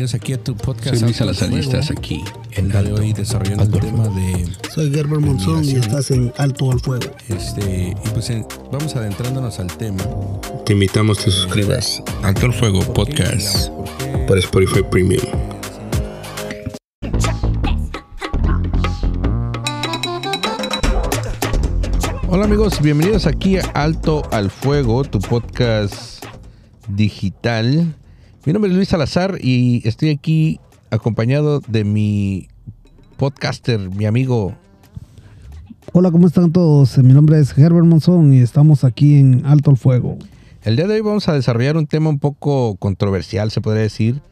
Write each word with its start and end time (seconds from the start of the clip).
bienvenidos 0.00 0.14
aquí 0.14 0.32
a 0.32 0.42
tu 0.42 0.56
podcast. 0.56 0.94
Soy 0.96 1.00
Luis 1.00 1.20
Alto 1.20 1.34
Salazar 1.34 1.48
y 1.48 1.62
Fuego. 1.62 1.78
estás 1.78 1.90
aquí 1.98 2.24
El 2.52 2.58
en 2.58 2.68
día 2.70 2.82
de 2.82 2.88
Alto. 2.88 3.02
hoy 3.02 3.12
desarrollando 3.12 3.62
Alto 3.64 3.76
el 3.76 3.84
tema 3.84 4.04
Fuego. 4.04 4.14
de 4.16 4.70
Soy 4.74 4.90
Gerber 4.94 5.18
Monzón 5.20 5.64
y 5.66 5.72
estás 5.72 6.10
en 6.10 6.32
Alto 6.38 6.72
al 6.72 6.80
Fuego. 6.80 7.04
este 7.28 7.94
y 8.02 8.08
pues 8.14 8.30
en- 8.30 8.46
vamos 8.72 8.96
adentrándonos 8.96 9.58
al 9.60 9.66
tema. 9.76 10.02
Te 10.64 10.72
invitamos 10.72 11.18
a 11.20 11.24
que 11.24 11.30
suscribas 11.30 12.02
Alto 12.22 12.46
al 12.46 12.54
Fuego 12.54 12.80
Podcast 12.94 13.68
¿Por 13.68 13.84
qué? 13.98 14.24
por 14.26 14.38
Spotify 14.38 14.82
Premium. 14.90 15.20
Hola 22.28 22.44
amigos, 22.44 22.80
bienvenidos 22.80 23.26
aquí 23.26 23.58
a 23.58 23.62
Alto 23.74 24.22
al 24.32 24.50
Fuego, 24.50 25.04
tu 25.04 25.18
podcast 25.18 26.24
digital. 26.88 27.94
Mi 28.46 28.54
nombre 28.54 28.70
es 28.70 28.76
Luis 28.76 28.88
Salazar 28.88 29.38
y 29.40 29.86
estoy 29.86 30.10
aquí 30.10 30.60
acompañado 30.90 31.60
de 31.68 31.84
mi 31.84 32.48
podcaster, 33.18 33.90
mi 33.90 34.06
amigo 34.06 34.54
Hola, 35.92 36.10
¿cómo 36.10 36.26
están 36.28 36.52
todos? 36.52 36.96
Mi 36.98 37.12
nombre 37.12 37.38
es 37.40 37.52
Gerber 37.52 37.82
Monzón 37.82 38.32
y 38.32 38.38
estamos 38.38 38.84
aquí 38.84 39.18
en 39.18 39.44
Alto 39.44 39.70
al 39.70 39.76
Fuego. 39.76 40.16
El 40.62 40.76
día 40.76 40.86
de 40.86 40.94
hoy 40.94 41.00
vamos 41.00 41.28
a 41.28 41.34
desarrollar 41.34 41.76
un 41.76 41.86
tema 41.86 42.08
un 42.08 42.20
poco 42.20 42.76
controversial, 42.76 43.50
se 43.50 43.60
podría 43.60 43.82
decir. 43.82 44.22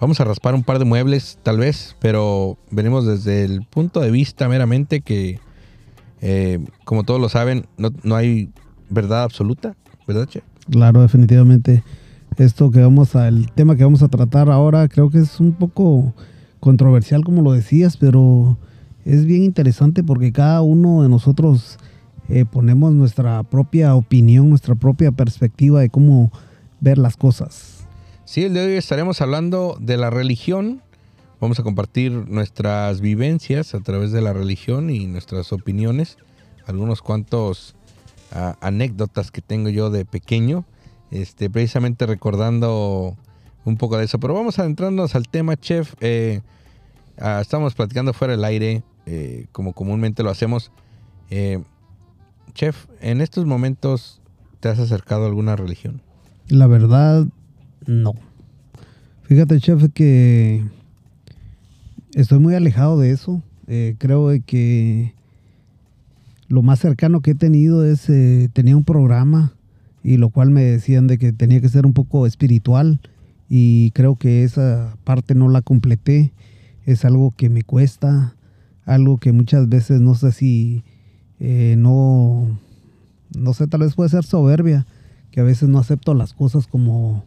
Vamos 0.00 0.20
a 0.20 0.24
raspar 0.24 0.54
un 0.54 0.64
par 0.64 0.78
de 0.78 0.86
muebles, 0.86 1.38
tal 1.42 1.58
vez, 1.58 1.94
pero 2.00 2.56
venimos 2.70 3.06
desde 3.06 3.44
el 3.44 3.66
punto 3.66 4.00
de 4.00 4.10
vista 4.10 4.48
meramente 4.48 5.02
que, 5.02 5.40
eh, 6.22 6.58
como 6.84 7.04
todos 7.04 7.20
lo 7.20 7.28
saben, 7.28 7.66
no, 7.76 7.90
no 8.02 8.16
hay 8.16 8.48
verdad 8.88 9.24
absoluta, 9.24 9.76
¿verdad, 10.08 10.26
Che? 10.26 10.42
Claro, 10.70 11.02
definitivamente. 11.02 11.84
Esto 12.38 12.70
que 12.72 12.80
vamos 12.80 13.14
a, 13.14 13.28
el 13.28 13.52
tema 13.52 13.76
que 13.76 13.84
vamos 13.84 14.02
a 14.02 14.08
tratar 14.08 14.50
ahora 14.50 14.88
creo 14.88 15.08
que 15.08 15.18
es 15.18 15.38
un 15.38 15.52
poco 15.52 16.12
controversial, 16.58 17.22
como 17.22 17.42
lo 17.42 17.52
decías, 17.52 17.96
pero 17.96 18.58
es 19.04 19.24
bien 19.24 19.44
interesante 19.44 20.02
porque 20.02 20.32
cada 20.32 20.62
uno 20.62 21.02
de 21.02 21.08
nosotros 21.08 21.78
eh, 22.28 22.44
ponemos 22.44 22.92
nuestra 22.92 23.42
propia 23.44 23.94
opinión, 23.94 24.48
nuestra 24.48 24.74
propia 24.74 25.12
perspectiva 25.12 25.80
de 25.80 25.90
cómo 25.90 26.32
ver 26.80 26.98
las 26.98 27.16
cosas. 27.16 27.86
Sí, 28.24 28.44
el 28.44 28.54
de 28.54 28.64
hoy 28.64 28.72
estaremos 28.72 29.20
hablando 29.20 29.76
de 29.80 29.96
la 29.96 30.10
religión. 30.10 30.82
Vamos 31.40 31.60
a 31.60 31.62
compartir 31.62 32.10
nuestras 32.10 33.00
vivencias 33.00 33.74
a 33.74 33.80
través 33.80 34.10
de 34.10 34.22
la 34.22 34.32
religión 34.32 34.90
y 34.90 35.06
nuestras 35.06 35.52
opiniones. 35.52 36.16
Algunos 36.66 37.02
cuantos 37.02 37.76
ah, 38.32 38.56
anécdotas 38.60 39.30
que 39.30 39.42
tengo 39.42 39.68
yo 39.68 39.90
de 39.90 40.04
pequeño. 40.04 40.64
Este, 41.14 41.48
precisamente 41.48 42.06
recordando 42.06 43.16
un 43.64 43.76
poco 43.76 43.96
de 43.96 44.04
eso. 44.04 44.18
Pero 44.18 44.34
vamos 44.34 44.58
adentrarnos 44.58 45.14
al 45.14 45.28
tema, 45.28 45.56
chef. 45.56 45.94
Eh, 46.00 46.40
ah, 47.18 47.38
estamos 47.40 47.74
platicando 47.74 48.12
fuera 48.12 48.32
del 48.32 48.44
aire, 48.44 48.82
eh, 49.06 49.46
como 49.52 49.74
comúnmente 49.74 50.24
lo 50.24 50.30
hacemos. 50.30 50.72
Eh, 51.30 51.62
chef, 52.52 52.86
en 53.00 53.20
estos 53.20 53.46
momentos, 53.46 54.20
¿te 54.58 54.68
has 54.68 54.80
acercado 54.80 55.22
a 55.22 55.28
alguna 55.28 55.54
religión? 55.54 56.02
La 56.48 56.66
verdad, 56.66 57.26
no. 57.86 58.14
Fíjate, 59.22 59.60
chef, 59.60 59.84
que 59.94 60.64
estoy 62.14 62.40
muy 62.40 62.56
alejado 62.56 62.98
de 62.98 63.12
eso. 63.12 63.40
Creo 63.98 64.30
que 64.44 65.14
lo 66.48 66.62
más 66.62 66.80
cercano 66.80 67.20
que 67.20 67.30
he 67.30 67.34
tenido 67.36 67.84
es, 67.84 68.10
tenía 68.52 68.76
un 68.76 68.84
programa 68.84 69.53
y 70.04 70.18
lo 70.18 70.28
cual 70.28 70.50
me 70.50 70.62
decían 70.62 71.06
de 71.06 71.16
que 71.16 71.32
tenía 71.32 71.62
que 71.62 71.68
ser 71.70 71.86
un 71.86 71.94
poco 71.94 72.26
espiritual 72.26 73.00
y 73.48 73.90
creo 73.92 74.16
que 74.16 74.44
esa 74.44 74.96
parte 75.02 75.34
no 75.34 75.48
la 75.48 75.62
completé. 75.62 76.32
Es 76.84 77.06
algo 77.06 77.32
que 77.34 77.48
me 77.48 77.62
cuesta, 77.62 78.36
algo 78.84 79.16
que 79.16 79.32
muchas 79.32 79.66
veces 79.70 80.02
no 80.02 80.14
sé 80.14 80.32
si 80.32 80.84
eh, 81.40 81.74
no, 81.78 82.60
no 83.34 83.54
sé, 83.54 83.66
tal 83.66 83.80
vez 83.80 83.94
puede 83.94 84.10
ser 84.10 84.24
soberbia, 84.24 84.86
que 85.30 85.40
a 85.40 85.44
veces 85.44 85.70
no 85.70 85.78
acepto 85.78 86.12
las 86.12 86.34
cosas 86.34 86.66
como, 86.66 87.24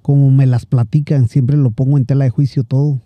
como 0.00 0.30
me 0.30 0.46
las 0.46 0.66
platican, 0.66 1.28
siempre 1.28 1.56
lo 1.56 1.72
pongo 1.72 1.98
en 1.98 2.04
tela 2.04 2.24
de 2.24 2.30
juicio 2.30 2.62
todo. 2.62 3.00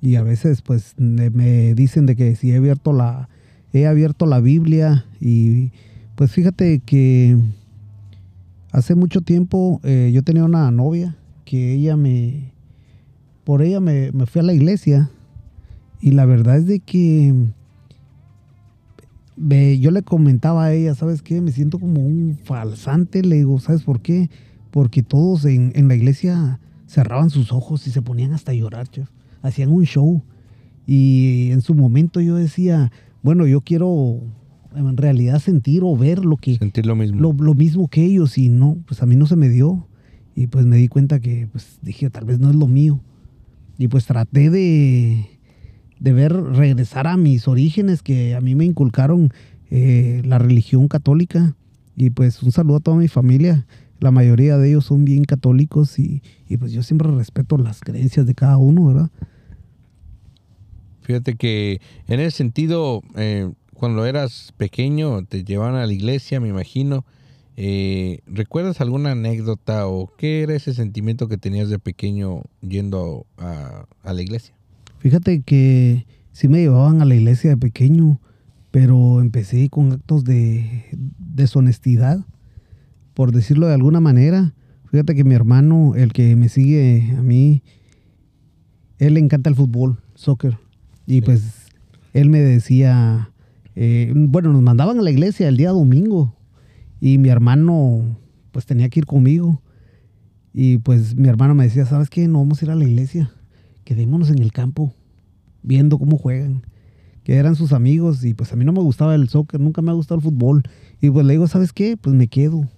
Y 0.00 0.14
a 0.14 0.22
veces 0.22 0.62
pues 0.62 0.94
me 0.96 1.74
dicen 1.74 2.06
de 2.06 2.14
que 2.14 2.36
si 2.36 2.52
he 2.52 2.56
abierto 2.56 2.92
la, 2.92 3.28
he 3.72 3.88
abierto 3.88 4.26
la 4.26 4.38
Biblia 4.38 5.06
y 5.20 5.72
pues 6.14 6.30
fíjate 6.30 6.78
que 6.78 7.36
hace 8.74 8.96
mucho 8.96 9.20
tiempo 9.20 9.80
eh, 9.84 10.10
yo 10.12 10.24
tenía 10.24 10.44
una 10.44 10.68
novia 10.72 11.16
que 11.44 11.74
ella 11.74 11.96
me, 11.96 12.52
por 13.44 13.62
ella 13.62 13.78
me, 13.78 14.10
me 14.10 14.26
fui 14.26 14.40
a 14.40 14.42
la 14.42 14.52
iglesia 14.52 15.10
y 16.00 16.10
la 16.10 16.26
verdad 16.26 16.56
es 16.56 16.66
de 16.66 16.80
que 16.80 17.32
yo 19.36 19.90
le 19.90 20.02
comentaba 20.02 20.64
a 20.64 20.72
ella, 20.72 20.94
¿sabes 20.94 21.22
qué? 21.22 21.40
Me 21.40 21.52
siento 21.52 21.78
como 21.78 22.00
un 22.00 22.36
falsante. 22.42 23.22
Le 23.22 23.36
digo, 23.36 23.58
¿sabes 23.60 23.82
por 23.82 24.00
qué? 24.00 24.28
Porque 24.70 25.02
todos 25.02 25.44
en, 25.44 25.72
en 25.74 25.88
la 25.88 25.94
iglesia 25.94 26.60
cerraban 26.86 27.30
sus 27.30 27.52
ojos 27.52 27.86
y 27.86 27.90
se 27.90 28.02
ponían 28.02 28.32
hasta 28.32 28.52
a 28.52 28.54
llorar, 28.54 28.88
chef. 28.88 29.08
Hacían 29.42 29.70
un 29.70 29.84
show. 29.84 30.22
Y 30.86 31.50
en 31.52 31.62
su 31.62 31.74
momento 31.74 32.20
yo 32.20 32.36
decía, 32.36 32.92
bueno, 33.22 33.46
yo 33.46 33.60
quiero 33.60 34.20
en 34.74 34.96
realidad 34.96 35.40
sentir 35.40 35.82
o 35.84 35.96
ver 35.96 36.24
lo 36.24 36.36
que, 36.36 36.56
Sentir 36.56 36.86
lo 36.86 36.96
mismo. 36.96 37.20
lo, 37.20 37.32
lo 37.32 37.54
mismo 37.54 37.88
que 37.88 38.04
ellos 38.04 38.38
y 38.38 38.48
no, 38.48 38.78
pues 38.86 39.02
a 39.02 39.06
mí 39.06 39.16
no 39.16 39.26
se 39.26 39.36
me 39.36 39.48
dio. 39.48 39.86
Y 40.36 40.48
pues 40.48 40.66
me 40.66 40.76
di 40.76 40.88
cuenta 40.88 41.20
que, 41.20 41.48
pues 41.50 41.78
dije, 41.82 42.10
tal 42.10 42.24
vez 42.24 42.40
no 42.40 42.50
es 42.50 42.56
lo 42.56 42.66
mío. 42.66 43.00
Y 43.78 43.88
pues 43.88 44.06
traté 44.06 44.50
de, 44.50 45.26
de 46.00 46.12
ver, 46.12 46.32
regresar 46.32 47.06
a 47.06 47.16
mis 47.16 47.46
orígenes 47.46 48.02
que 48.02 48.34
a 48.34 48.40
mí 48.40 48.54
me 48.54 48.64
inculcaron 48.64 49.32
eh, 49.70 50.22
la 50.24 50.38
religión 50.38 50.88
católica. 50.88 51.54
Y 51.96 52.10
pues 52.10 52.42
un 52.42 52.50
saludo 52.50 52.78
a 52.78 52.80
toda 52.80 52.96
mi 52.96 53.08
familia. 53.08 53.66
La 54.00 54.10
mayoría 54.10 54.58
de 54.58 54.70
ellos 54.70 54.86
son 54.86 55.04
bien 55.04 55.24
católicos 55.24 55.98
y, 56.00 56.20
y 56.48 56.56
pues 56.56 56.72
yo 56.72 56.82
siempre 56.82 57.08
respeto 57.12 57.56
las 57.56 57.80
creencias 57.80 58.26
de 58.26 58.34
cada 58.34 58.56
uno, 58.56 58.86
¿verdad? 58.86 59.10
Fíjate 61.02 61.36
que 61.36 61.80
en 62.08 62.20
ese 62.20 62.36
sentido, 62.36 63.02
eh, 63.14 63.52
cuando 63.74 64.06
eras 64.06 64.52
pequeño, 64.56 65.24
te 65.24 65.44
llevaban 65.44 65.74
a 65.74 65.86
la 65.86 65.92
iglesia, 65.92 66.40
me 66.40 66.48
imagino. 66.48 67.04
Eh, 67.56 68.20
¿Recuerdas 68.26 68.80
alguna 68.80 69.12
anécdota 69.12 69.86
o 69.86 70.10
qué 70.16 70.42
era 70.42 70.54
ese 70.54 70.74
sentimiento 70.74 71.28
que 71.28 71.36
tenías 71.38 71.68
de 71.68 71.78
pequeño 71.78 72.42
yendo 72.62 73.26
a, 73.38 73.86
a 74.02 74.12
la 74.12 74.22
iglesia? 74.22 74.54
Fíjate 74.98 75.42
que 75.42 76.06
sí 76.32 76.48
me 76.48 76.58
llevaban 76.58 77.00
a 77.00 77.04
la 77.04 77.14
iglesia 77.14 77.50
de 77.50 77.56
pequeño, 77.56 78.20
pero 78.70 79.20
empecé 79.20 79.68
con 79.68 79.92
actos 79.92 80.24
de 80.24 80.86
deshonestidad, 81.18 82.24
por 83.14 83.30
decirlo 83.30 83.68
de 83.68 83.74
alguna 83.74 84.00
manera. 84.00 84.54
Fíjate 84.90 85.14
que 85.14 85.22
mi 85.24 85.34
hermano, 85.34 85.94
el 85.94 86.12
que 86.12 86.34
me 86.36 86.48
sigue 86.48 87.14
a 87.16 87.22
mí, 87.22 87.62
él 88.98 89.14
le 89.14 89.20
encanta 89.20 89.50
el 89.50 89.56
fútbol, 89.56 90.00
soccer. 90.14 90.58
Y 91.06 91.14
Sí. 91.16 91.20
pues 91.20 91.42
él 92.14 92.30
me 92.30 92.40
decía, 92.40 93.30
eh, 93.76 94.12
bueno, 94.14 94.52
nos 94.52 94.62
mandaban 94.62 94.98
a 94.98 95.02
la 95.02 95.10
iglesia 95.10 95.48
el 95.48 95.56
día 95.56 95.70
domingo 95.70 96.36
y 97.00 97.18
mi 97.18 97.28
hermano 97.28 98.18
pues 98.52 98.66
tenía 98.66 98.88
que 98.88 99.00
ir 99.00 99.06
conmigo. 99.06 99.60
Y 100.52 100.78
pues 100.78 101.16
mi 101.16 101.28
hermano 101.28 101.54
me 101.54 101.64
decía, 101.64 101.84
¿sabes 101.84 102.08
qué? 102.10 102.28
No 102.28 102.38
vamos 102.38 102.62
a 102.62 102.64
ir 102.64 102.70
a 102.70 102.76
la 102.76 102.84
iglesia 102.84 103.32
quedémonos 103.84 104.30
en 104.30 104.40
el 104.40 104.52
campo 104.52 104.92
viendo 105.62 105.98
cómo 105.98 106.18
juegan, 106.18 106.66
que 107.22 107.36
eran 107.36 107.54
sus 107.54 107.72
amigos 107.72 108.24
y 108.24 108.34
pues 108.34 108.52
a 108.52 108.56
mí 108.56 108.64
no 108.64 108.72
me 108.72 108.80
gustaba 108.80 109.14
el 109.14 109.28
soccer, 109.28 109.60
nunca 109.60 109.82
me 109.82 109.90
ha 109.90 109.94
gustado 109.94 110.16
el 110.16 110.22
fútbol. 110.22 110.62
Y 111.00 111.10
pues 111.10 111.24
le 111.24 111.34
digo, 111.34 111.46
¿sabes 111.46 111.72
qué? 111.72 111.96
Pues 111.96 112.14
me 112.14 112.28
quedo. 112.28 112.68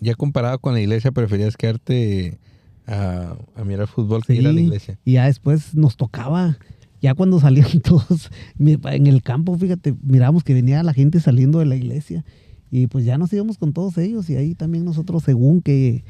Ya 0.00 0.14
comparado 0.14 0.58
con 0.58 0.72
la 0.74 0.80
iglesia, 0.80 1.12
preferías 1.12 1.56
quedarte 1.56 2.38
a, 2.86 3.36
a 3.54 3.64
mirar 3.64 3.86
fútbol 3.86 4.24
que 4.24 4.34
ir 4.34 4.46
a 4.46 4.52
la 4.52 4.60
iglesia. 4.60 4.98
Y 5.04 5.12
ya 5.12 5.26
después 5.26 5.74
nos 5.74 5.96
tocaba, 5.96 6.58
ya 7.02 7.14
cuando 7.14 7.38
salían 7.40 7.80
todos 7.84 8.30
en 8.58 9.06
el 9.06 9.22
campo, 9.22 9.58
fíjate, 9.58 9.94
miramos 10.02 10.44
que 10.44 10.54
venía 10.54 10.82
la 10.82 10.94
gente 10.94 11.20
saliendo 11.20 11.58
de 11.58 11.66
la 11.66 11.76
iglesia 11.76 12.24
y 12.70 12.86
pues 12.86 13.04
ya 13.04 13.18
nos 13.18 13.30
íbamos 13.32 13.58
con 13.58 13.74
todos 13.74 13.98
ellos 13.98 14.30
y 14.30 14.36
ahí 14.36 14.54
también 14.54 14.86
nosotros 14.86 15.24
según 15.24 15.60
que 15.60 16.04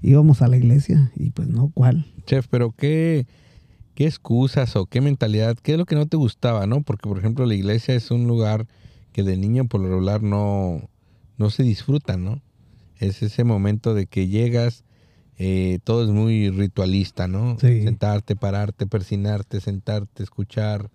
íbamos 0.00 0.40
a 0.40 0.48
la 0.48 0.56
iglesia 0.56 1.12
y 1.14 1.30
pues 1.30 1.48
no, 1.48 1.70
¿cuál? 1.74 2.06
Chef, 2.24 2.46
pero 2.48 2.72
qué, 2.72 3.26
qué 3.94 4.06
excusas 4.06 4.76
o 4.76 4.86
qué 4.86 5.02
mentalidad, 5.02 5.58
qué 5.62 5.72
es 5.72 5.78
lo 5.78 5.84
que 5.84 5.94
no 5.94 6.06
te 6.06 6.16
gustaba, 6.16 6.66
¿no? 6.66 6.82
Porque, 6.82 7.08
por 7.08 7.18
ejemplo, 7.18 7.44
la 7.44 7.54
iglesia 7.54 7.94
es 7.94 8.10
un 8.10 8.26
lugar 8.26 8.66
que 9.12 9.24
de 9.24 9.36
niño 9.36 9.66
por 9.66 9.80
lo 9.80 9.88
regular 9.88 10.22
no, 10.22 10.88
no 11.36 11.50
se 11.50 11.64
disfruta, 11.64 12.16
¿no? 12.16 12.40
Es 12.98 13.22
ese 13.22 13.44
momento 13.44 13.92
de 13.92 14.06
que 14.06 14.28
llegas, 14.28 14.84
eh, 15.38 15.78
todo 15.84 16.04
es 16.04 16.10
muy 16.10 16.50
ritualista, 16.50 17.28
¿no? 17.28 17.58
Sí. 17.60 17.82
Sentarte, 17.82 18.36
pararte, 18.36 18.86
persinarte, 18.86 19.60
sentarte, 19.60 20.22
escuchar, 20.22 20.90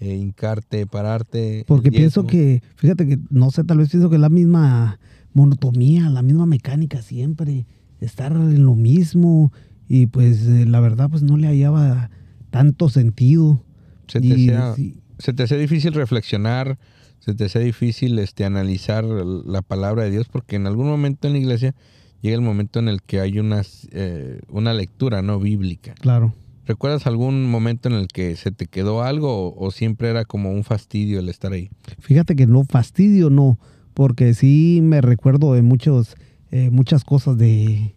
eh, 0.00 0.14
hincarte, 0.14 0.86
pararte. 0.86 1.64
Porque 1.66 1.90
pienso 1.90 2.26
que, 2.26 2.62
fíjate 2.76 3.06
que, 3.06 3.18
no 3.30 3.50
sé, 3.50 3.64
tal 3.64 3.78
vez 3.78 3.90
pienso 3.90 4.10
que 4.10 4.16
es 4.16 4.20
la 4.20 4.28
misma 4.28 4.98
monotomía, 5.32 6.08
la 6.10 6.22
misma 6.22 6.46
mecánica 6.46 7.02
siempre, 7.02 7.66
estar 8.00 8.32
en 8.32 8.64
lo 8.64 8.74
mismo 8.74 9.52
y 9.88 10.06
pues 10.06 10.46
eh, 10.46 10.66
la 10.66 10.80
verdad 10.80 11.08
pues 11.10 11.22
no 11.22 11.36
le 11.36 11.46
hallaba 11.46 12.10
tanto 12.50 12.88
sentido. 12.88 13.62
Se 14.06 14.20
te, 14.20 14.26
Y 14.26 14.32
hacía, 14.32 14.74
sí, 14.74 15.00
se 15.18 15.32
te 15.32 15.44
hacía 15.44 15.56
difícil 15.56 15.94
reflexionar, 15.94 16.78
se 17.20 17.34
te 17.34 17.44
hacía 17.44 17.60
difícil 17.60 18.18
este, 18.18 18.44
analizar 18.44 19.04
la 19.04 19.62
palabra 19.62 20.04
de 20.04 20.10
Dios, 20.10 20.28
porque 20.28 20.56
en 20.56 20.66
algún 20.66 20.86
momento 20.86 21.26
en 21.26 21.34
la 21.34 21.38
iglesia 21.40 21.74
llega 22.20 22.34
el 22.36 22.42
momento 22.42 22.78
en 22.78 22.88
el 22.88 23.02
que 23.02 23.20
hay 23.20 23.38
unas, 23.38 23.88
eh, 23.92 24.40
una 24.48 24.72
lectura 24.74 25.22
no 25.22 25.38
bíblica. 25.38 25.94
claro. 26.00 26.34
¿Recuerdas 26.66 27.06
algún 27.06 27.50
momento 27.50 27.88
en 27.88 27.94
el 27.94 28.08
que 28.08 28.36
se 28.36 28.50
te 28.52 28.66
quedó 28.66 29.02
algo 29.02 29.48
o, 29.48 29.66
o 29.66 29.70
siempre 29.70 30.10
era 30.10 30.26
como 30.26 30.50
un 30.52 30.64
fastidio 30.64 31.18
el 31.18 31.30
estar 31.30 31.50
ahí? 31.54 31.70
Fíjate 31.98 32.36
que 32.36 32.46
no 32.46 32.62
fastidio, 32.64 33.30
no, 33.30 33.58
porque 33.94 34.34
sí 34.34 34.80
me 34.82 35.00
recuerdo 35.00 35.54
de 35.54 35.62
muchos, 35.62 36.14
eh, 36.50 36.68
muchas 36.70 37.04
cosas 37.04 37.38
de 37.38 37.94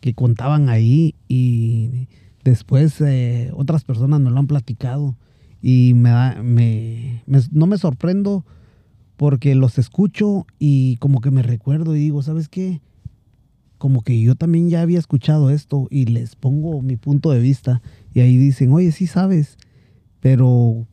que 0.00 0.14
contaban 0.14 0.70
ahí 0.70 1.14
y 1.28 2.08
después 2.42 2.98
eh, 3.02 3.50
otras 3.54 3.84
personas 3.84 4.18
me 4.20 4.30
lo 4.30 4.38
han 4.38 4.46
platicado 4.46 5.18
y 5.60 5.92
me, 5.94 6.08
da- 6.08 6.42
me, 6.42 7.22
me- 7.26 7.42
no 7.52 7.66
me 7.66 7.76
sorprendo 7.76 8.46
porque 9.18 9.54
los 9.54 9.76
escucho 9.78 10.46
y 10.58 10.96
como 10.98 11.20
que 11.20 11.30
me 11.30 11.42
recuerdo 11.42 11.94
y 11.94 11.98
digo, 12.00 12.22
¿sabes 12.22 12.48
qué? 12.48 12.80
Como 13.78 14.02
que 14.02 14.20
yo 14.20 14.34
también 14.34 14.70
ya 14.70 14.80
había 14.82 14.98
escuchado 14.98 15.50
esto 15.50 15.86
y 15.90 16.06
les 16.06 16.34
pongo 16.36 16.80
mi 16.82 16.96
punto 16.96 17.30
de 17.30 17.40
vista 17.40 17.82
y 18.14 18.20
ahí 18.20 18.36
dicen, 18.38 18.72
oye, 18.72 18.90
sí 18.92 19.06
sabes, 19.06 19.58
pero 20.20 20.86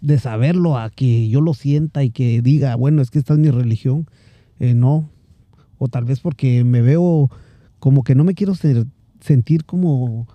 de 0.00 0.18
saberlo 0.18 0.78
a 0.78 0.90
que 0.90 1.28
yo 1.28 1.40
lo 1.40 1.54
sienta 1.54 2.04
y 2.04 2.10
que 2.10 2.42
diga, 2.42 2.76
bueno, 2.76 3.02
es 3.02 3.10
que 3.10 3.18
esta 3.18 3.32
es 3.34 3.40
mi 3.40 3.50
religión, 3.50 4.06
eh, 4.60 4.74
no. 4.74 5.10
O 5.78 5.88
tal 5.88 6.04
vez 6.04 6.20
porque 6.20 6.62
me 6.64 6.80
veo 6.80 7.28
como 7.80 8.04
que 8.04 8.14
no 8.14 8.24
me 8.24 8.34
quiero 8.34 8.54
ser- 8.54 8.86
sentir 9.20 9.64
como 9.64 10.28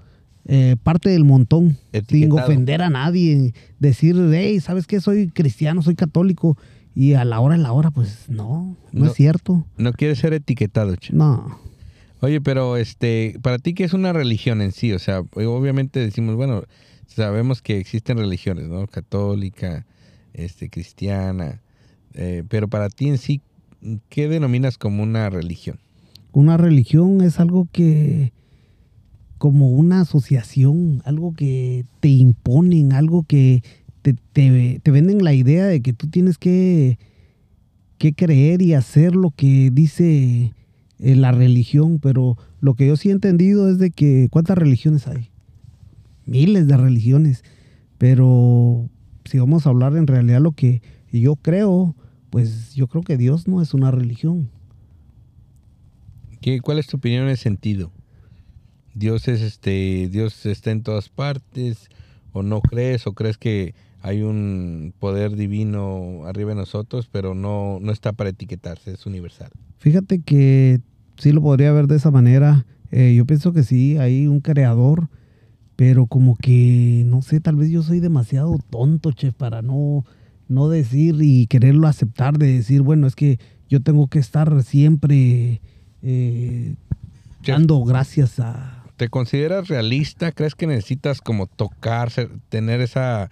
eh, 0.46 0.76
parte 0.84 1.10
del 1.10 1.24
montón, 1.24 1.78
sin 2.20 2.30
ofender 2.44 2.82
a 2.82 2.90
nadie, 2.90 3.54
decir, 3.80 4.16
hey, 4.34 4.60
¿sabes 4.60 4.88
qué? 4.88 5.00
Soy 5.00 5.28
cristiano, 5.30 5.82
soy 5.84 5.96
católico. 5.96 6.58
Y 6.94 7.14
a 7.14 7.24
la 7.26 7.40
hora 7.40 7.56
de 7.56 7.62
la 7.64 7.72
hora, 7.72 7.92
pues 7.92 8.26
no, 8.28 8.76
no, 8.92 9.06
No. 9.06 9.06
es 9.08 9.14
cierto. 9.14 9.66
No 9.78 9.94
quieres 9.94 10.20
ser 10.20 10.34
etiquetado, 10.34 10.96
che. 10.98 11.14
No. 11.14 11.58
Oye, 12.20 12.42
pero 12.42 12.78
este, 12.78 13.38
para 13.42 13.58
ti, 13.60 13.74
¿qué 13.74 13.84
es 13.86 13.94
una 13.94 14.14
religión 14.14 14.62
en 14.62 14.72
sí? 14.74 14.92
O 14.94 15.00
sea, 15.00 15.22
obviamente 15.34 16.00
decimos, 16.00 16.36
bueno, 16.36 16.64
sabemos 17.08 17.62
que 17.62 17.78
existen 17.80 18.18
religiones, 18.18 18.68
¿no? 18.68 18.86
Católica, 18.88 19.86
este, 20.34 20.70
cristiana, 20.70 21.62
eh, 22.14 22.44
pero 22.48 22.68
para 22.68 22.90
ti 22.90 23.08
en 23.08 23.18
sí, 23.18 23.42
¿qué 24.10 24.28
denominas 24.28 24.78
como 24.78 25.02
una 25.02 25.30
religión? 25.30 25.80
Una 26.34 26.58
religión 26.58 27.22
es 27.22 27.40
algo 27.40 27.68
que, 27.72 28.34
como 29.38 29.70
una 29.70 30.02
asociación, 30.02 31.02
algo 31.06 31.34
que 31.34 31.86
te 32.02 32.10
imponen, 32.10 32.94
algo 32.94 33.24
que 33.24 33.64
te, 34.02 34.14
te- 34.34 34.92
venden 34.92 35.24
la 35.24 35.34
idea 35.34 35.66
de 35.66 35.82
que 35.82 35.94
tú 35.94 36.08
tienes 36.08 36.38
que, 36.38 36.98
que 37.98 38.14
creer 38.14 38.62
y 38.62 38.74
hacer 38.74 39.16
lo 39.16 39.32
que 39.32 39.70
dice 39.72 40.54
eh, 41.00 41.16
la 41.16 41.32
religión, 41.32 42.00
pero 42.00 42.38
lo 42.60 42.74
que 42.74 42.88
yo 42.88 42.98
sí 42.98 43.10
he 43.10 43.12
entendido 43.12 43.70
es 43.70 43.78
de 43.78 43.92
que 43.92 44.28
cuántas 44.32 44.58
religiones 44.58 45.08
hay, 45.08 45.30
miles 46.26 46.68
de 46.68 46.78
religiones, 46.78 47.44
pero 47.98 48.90
si 49.26 49.38
vamos 49.38 49.66
a 49.66 49.70
hablar 49.70 49.96
en 49.96 50.08
realidad 50.08 50.42
lo 50.42 50.54
que 50.54 50.82
yo 51.12 51.36
creo, 51.36 51.96
pues 52.30 52.74
yo 52.74 52.88
creo 52.88 53.04
que 53.04 53.18
Dios 53.18 53.48
no 53.48 53.62
es 53.62 53.74
una 53.74 53.92
religión. 53.92 54.50
¿Qué, 56.42 56.60
¿Cuál 56.60 56.80
es 56.80 56.88
tu 56.88 56.98
opinión 56.98 57.24
en 57.26 57.30
ese 57.30 57.44
sentido? 57.44 57.92
Dios 58.96 59.28
es 59.28 59.42
este, 59.42 60.10
Dios 60.10 60.46
está 60.46 60.72
en 60.72 60.82
todas 60.82 61.10
partes, 61.10 61.90
o 62.34 62.44
no 62.44 62.62
crees, 62.62 63.08
o 63.08 63.14
crees 63.14 63.38
que 63.38 63.76
hay 64.02 64.22
un 64.24 64.94
poder 65.00 65.36
divino 65.36 66.24
arriba 66.26 66.50
de 66.50 66.56
nosotros, 66.56 67.08
pero 67.12 67.34
no, 67.36 67.80
no 67.82 67.92
está 67.92 68.14
para 68.14 68.30
etiquetarse, 68.32 68.92
es 68.94 69.06
universal. 69.06 69.52
Fíjate 69.78 70.20
que 70.20 70.80
sí 71.18 71.32
lo 71.32 71.42
podría 71.42 71.72
ver 71.72 71.88
de 71.88 71.98
esa 71.98 72.12
manera. 72.12 72.66
Eh, 72.92 73.14
yo 73.16 73.26
pienso 73.26 73.54
que 73.54 73.64
sí, 73.64 73.98
hay 73.98 74.28
un 74.28 74.40
creador, 74.42 75.08
pero 75.76 76.06
como 76.08 76.36
que, 76.36 77.04
no 77.06 77.22
sé, 77.22 77.40
tal 77.40 77.56
vez 77.56 77.70
yo 77.70 77.84
soy 77.84 78.00
demasiado 78.00 78.58
tonto, 78.70 79.12
chef, 79.12 79.34
para 79.34 79.62
no, 79.62 80.04
no 80.48 80.68
decir 80.68 81.16
y 81.22 81.48
quererlo 81.48 81.88
aceptar, 81.88 82.38
de 82.38 82.52
decir, 82.54 82.82
bueno, 82.82 83.08
es 83.08 83.16
que 83.16 83.40
yo 83.70 83.82
tengo 83.82 84.08
que 84.08 84.20
estar 84.20 84.62
siempre 84.64 85.62
eh, 86.02 86.76
Chef. 87.42 87.56
dando 87.56 87.84
gracias 87.84 88.40
a... 88.40 88.84
¿Te 88.98 89.10
consideras 89.10 89.68
realista? 89.70 90.32
¿Crees 90.32 90.54
que 90.54 90.68
necesitas 90.68 91.22
como 91.22 91.48
tocar, 91.48 92.10
ser- 92.12 92.32
tener 92.50 92.82
esa... 92.82 93.30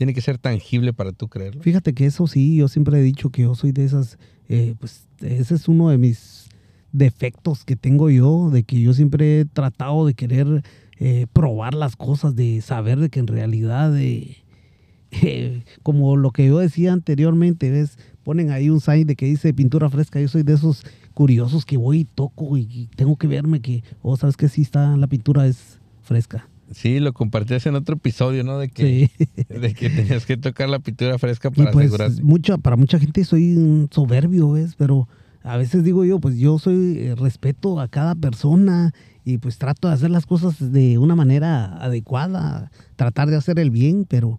Tiene 0.00 0.14
que 0.14 0.22
ser 0.22 0.38
tangible 0.38 0.94
para 0.94 1.12
tú 1.12 1.28
creerlo? 1.28 1.60
Fíjate 1.60 1.92
que 1.92 2.06
eso 2.06 2.26
sí, 2.26 2.56
yo 2.56 2.68
siempre 2.68 2.98
he 2.98 3.02
dicho 3.02 3.28
que 3.28 3.42
yo 3.42 3.54
soy 3.54 3.72
de 3.72 3.84
esas, 3.84 4.18
eh, 4.48 4.74
pues 4.80 5.06
ese 5.20 5.54
es 5.54 5.68
uno 5.68 5.90
de 5.90 5.98
mis 5.98 6.48
defectos 6.90 7.66
que 7.66 7.76
tengo 7.76 8.08
yo, 8.08 8.48
de 8.48 8.62
que 8.62 8.80
yo 8.80 8.94
siempre 8.94 9.40
he 9.40 9.44
tratado 9.44 10.06
de 10.06 10.14
querer 10.14 10.62
eh, 10.98 11.26
probar 11.34 11.74
las 11.74 11.96
cosas, 11.96 12.34
de 12.34 12.62
saber 12.62 12.98
de 12.98 13.10
que 13.10 13.20
en 13.20 13.26
realidad, 13.26 13.94
eh, 13.98 14.38
eh, 15.10 15.64
como 15.82 16.16
lo 16.16 16.30
que 16.30 16.46
yo 16.46 16.58
decía 16.58 16.94
anteriormente, 16.94 17.70
ves, 17.70 17.98
ponen 18.22 18.50
ahí 18.50 18.70
un 18.70 18.80
sign 18.80 19.06
de 19.06 19.16
que 19.16 19.26
dice 19.26 19.52
pintura 19.52 19.90
fresca, 19.90 20.18
yo 20.18 20.28
soy 20.28 20.44
de 20.44 20.54
esos 20.54 20.84
curiosos 21.12 21.66
que 21.66 21.76
voy 21.76 22.00
y 22.00 22.04
toco 22.04 22.56
y, 22.56 22.88
tengo 22.96 23.16
que 23.16 23.26
verme 23.26 23.60
que, 23.60 23.84
oh, 24.00 24.16
sabes 24.16 24.36
que 24.38 24.48
sí 24.48 24.62
está, 24.62 24.96
la 24.96 25.08
pintura 25.08 25.46
es 25.46 25.78
fresca. 26.02 26.48
Sí, 26.70 27.00
lo 27.00 27.12
compartías 27.12 27.66
en 27.66 27.74
otro 27.74 27.96
episodio, 27.96 28.44
¿no? 28.44 28.58
De 28.58 28.68
que, 28.68 29.10
Sí. 29.18 29.26
de 29.48 29.74
que 29.74 29.90
tenías 29.90 30.24
que 30.26 30.36
tocar 30.36 30.68
la 30.68 30.78
pintura 30.78 31.18
fresca 31.18 31.48
Y 31.52 31.56
para 31.58 31.72
pues 31.72 31.86
asegurarte. 31.88 32.22
mucha, 32.22 32.58
para 32.58 32.76
mucha 32.76 32.98
gente 32.98 33.24
soy 33.24 33.56
un 33.56 33.88
soberbio, 33.90 34.52
¿ves? 34.52 34.74
Pero 34.76 35.08
a 35.42 35.56
veces 35.56 35.82
digo 35.84 36.04
yo, 36.04 36.20
pues 36.20 36.36
yo 36.36 36.58
soy 36.58 36.98
eh, 36.98 37.14
respeto 37.16 37.80
a 37.80 37.88
cada 37.88 38.14
persona 38.14 38.92
y 39.24 39.38
pues 39.38 39.58
trato 39.58 39.88
de 39.88 39.94
hacer 39.94 40.10
las 40.10 40.26
cosas 40.26 40.72
de 40.72 40.98
una 40.98 41.14
manera 41.16 41.76
adecuada, 41.82 42.70
tratar 42.96 43.30
de 43.30 43.36
hacer 43.36 43.58
el 43.58 43.70
bien, 43.70 44.04
pero 44.08 44.38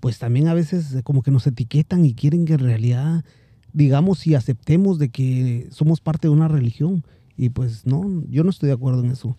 pues 0.00 0.18
también 0.18 0.48
a 0.48 0.54
veces 0.54 0.92
eh, 0.94 1.02
como 1.02 1.22
que 1.22 1.30
nos 1.30 1.46
etiquetan 1.46 2.04
y 2.04 2.14
quieren 2.14 2.46
que 2.46 2.54
en 2.54 2.60
realidad 2.60 3.24
digamos 3.72 4.26
y 4.26 4.34
aceptemos 4.34 4.98
de 4.98 5.10
que 5.10 5.68
somos 5.70 6.00
parte 6.00 6.26
de 6.26 6.32
una 6.34 6.48
religión 6.48 7.04
y 7.36 7.50
pues 7.50 7.86
no, 7.86 8.24
yo 8.28 8.42
no 8.42 8.50
estoy 8.50 8.66
de 8.68 8.72
acuerdo 8.74 9.04
en 9.04 9.10
eso. 9.12 9.36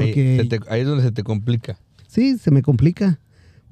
Porque 0.00 0.38
Ahí, 0.40 0.48
se 0.48 0.58
te- 0.58 0.70
ahí 0.70 0.80
es 0.82 0.86
donde 0.86 1.04
se 1.04 1.12
te 1.12 1.22
complica. 1.22 1.78
Sí, 2.08 2.38
se 2.38 2.50
me 2.50 2.62
complica. 2.62 3.18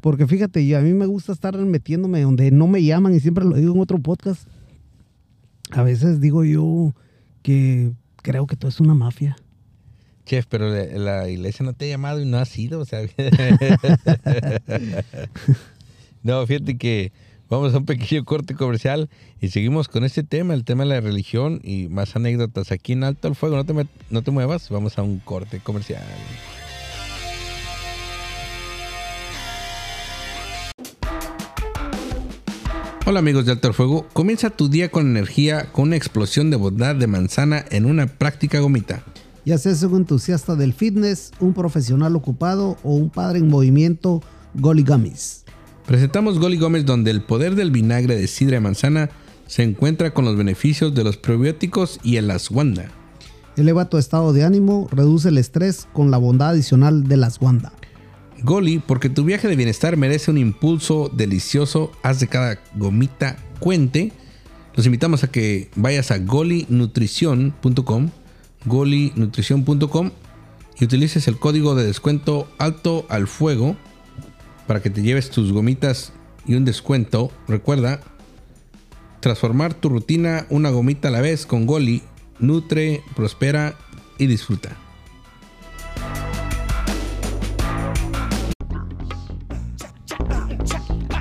Porque 0.00 0.26
fíjate, 0.26 0.66
yo- 0.66 0.78
a 0.78 0.82
mí 0.82 0.92
me 0.92 1.06
gusta 1.06 1.32
estar 1.32 1.56
metiéndome 1.56 2.20
donde 2.22 2.50
no 2.50 2.66
me 2.66 2.82
llaman 2.82 3.14
y 3.14 3.20
siempre 3.20 3.44
lo 3.44 3.56
digo 3.56 3.74
en 3.74 3.80
otro 3.80 3.98
podcast. 3.98 4.46
A 5.70 5.82
veces 5.82 6.20
digo 6.20 6.44
yo 6.44 6.92
que 7.42 7.92
creo 8.22 8.46
que 8.46 8.56
todo 8.56 8.68
es 8.68 8.80
una 8.80 8.94
mafia. 8.94 9.36
Chef, 10.26 10.46
pero 10.48 10.68
la, 10.70 10.84
la 10.86 11.28
iglesia 11.28 11.64
no 11.66 11.72
te 11.74 11.84
ha 11.86 11.88
llamado 11.88 12.20
y 12.20 12.24
no 12.26 12.38
has 12.38 12.56
ido, 12.58 12.80
o 12.80 12.84
sea. 12.86 13.00
no, 16.22 16.46
fíjate 16.46 16.78
que 16.78 17.12
vamos 17.48 17.74
a 17.74 17.78
un 17.78 17.84
pequeño 17.84 18.24
corte 18.24 18.54
comercial 18.54 19.08
y 19.40 19.48
seguimos 19.48 19.88
con 19.88 20.04
este 20.04 20.22
tema, 20.22 20.54
el 20.54 20.64
tema 20.64 20.84
de 20.84 20.90
la 20.90 21.00
religión 21.00 21.60
y 21.62 21.88
más 21.88 22.16
anécdotas 22.16 22.72
aquí 22.72 22.92
en 22.92 23.04
Alto 23.04 23.28
al 23.28 23.34
Fuego. 23.36 23.56
No 23.56 23.64
te, 23.64 23.72
me- 23.74 23.86
no 24.10 24.22
te 24.22 24.30
muevas, 24.30 24.68
vamos 24.70 24.98
a 24.98 25.02
un 25.02 25.18
corte 25.18 25.60
comercial. 25.60 26.02
Hola 33.06 33.18
amigos 33.18 33.44
de 33.44 33.52
Alto 33.52 33.68
al 33.68 33.74
Fuego, 33.74 34.06
comienza 34.14 34.48
tu 34.50 34.68
día 34.68 34.90
con 34.90 35.06
energía, 35.06 35.70
con 35.72 35.88
una 35.88 35.96
explosión 35.96 36.50
de 36.50 36.56
bondad 36.56 36.94
de 36.96 37.06
manzana 37.06 37.64
en 37.70 37.84
una 37.84 38.06
práctica 38.06 38.60
gomita. 38.60 39.02
Ya 39.44 39.58
seas 39.58 39.82
un 39.82 39.96
entusiasta 39.96 40.56
del 40.56 40.72
fitness, 40.72 41.32
un 41.38 41.52
profesional 41.52 42.16
ocupado 42.16 42.78
o 42.82 42.94
un 42.94 43.10
padre 43.10 43.40
en 43.40 43.48
movimiento, 43.48 44.22
Goli 44.54 44.82
Gummies. 44.84 45.43
Presentamos 45.86 46.38
Goli 46.38 46.56
Gómez 46.56 46.86
donde 46.86 47.10
el 47.10 47.20
poder 47.20 47.56
del 47.56 47.70
vinagre 47.70 48.16
de 48.16 48.26
sidra 48.26 48.54
de 48.54 48.60
manzana 48.60 49.10
se 49.46 49.62
encuentra 49.62 50.14
con 50.14 50.24
los 50.24 50.36
beneficios 50.36 50.94
de 50.94 51.04
los 51.04 51.18
probióticos 51.18 52.00
y 52.02 52.16
el 52.16 52.30
aswanda. 52.30 52.90
Eleva 53.56 53.90
tu 53.90 53.98
estado 53.98 54.32
de 54.32 54.44
ánimo, 54.44 54.88
reduce 54.90 55.28
el 55.28 55.36
estrés 55.36 55.86
con 55.92 56.10
la 56.10 56.16
bondad 56.16 56.50
adicional 56.50 57.06
de 57.06 57.18
las 57.18 57.40
Wanda. 57.40 57.72
Goli, 58.42 58.78
porque 58.78 59.10
tu 59.10 59.24
viaje 59.24 59.46
de 59.46 59.56
bienestar 59.56 59.96
merece 59.96 60.30
un 60.30 60.38
impulso 60.38 61.10
delicioso, 61.14 61.92
haz 62.02 62.18
de 62.18 62.28
cada 62.28 62.58
gomita 62.74 63.36
cuente. 63.60 64.12
Los 64.74 64.86
invitamos 64.86 65.22
a 65.22 65.30
que 65.30 65.70
vayas 65.76 66.10
a 66.10 66.18
golinutrición.com, 66.18 68.10
golinutrición.com 68.64 70.10
y 70.80 70.84
utilices 70.84 71.28
el 71.28 71.38
código 71.38 71.74
de 71.74 71.84
descuento 71.86 72.48
alto 72.58 73.06
al 73.08 73.28
fuego 73.28 73.76
para 74.66 74.82
que 74.82 74.90
te 74.90 75.02
lleves 75.02 75.30
tus 75.30 75.52
gomitas 75.52 76.12
y 76.46 76.54
un 76.54 76.64
descuento. 76.64 77.30
Recuerda, 77.48 78.00
transformar 79.20 79.74
tu 79.74 79.88
rutina 79.88 80.46
una 80.50 80.70
gomita 80.70 81.08
a 81.08 81.10
la 81.10 81.20
vez 81.20 81.46
con 81.46 81.66
Goli. 81.66 82.02
Nutre, 82.38 83.02
prospera 83.14 83.76
y 84.18 84.26
disfruta. 84.26 84.76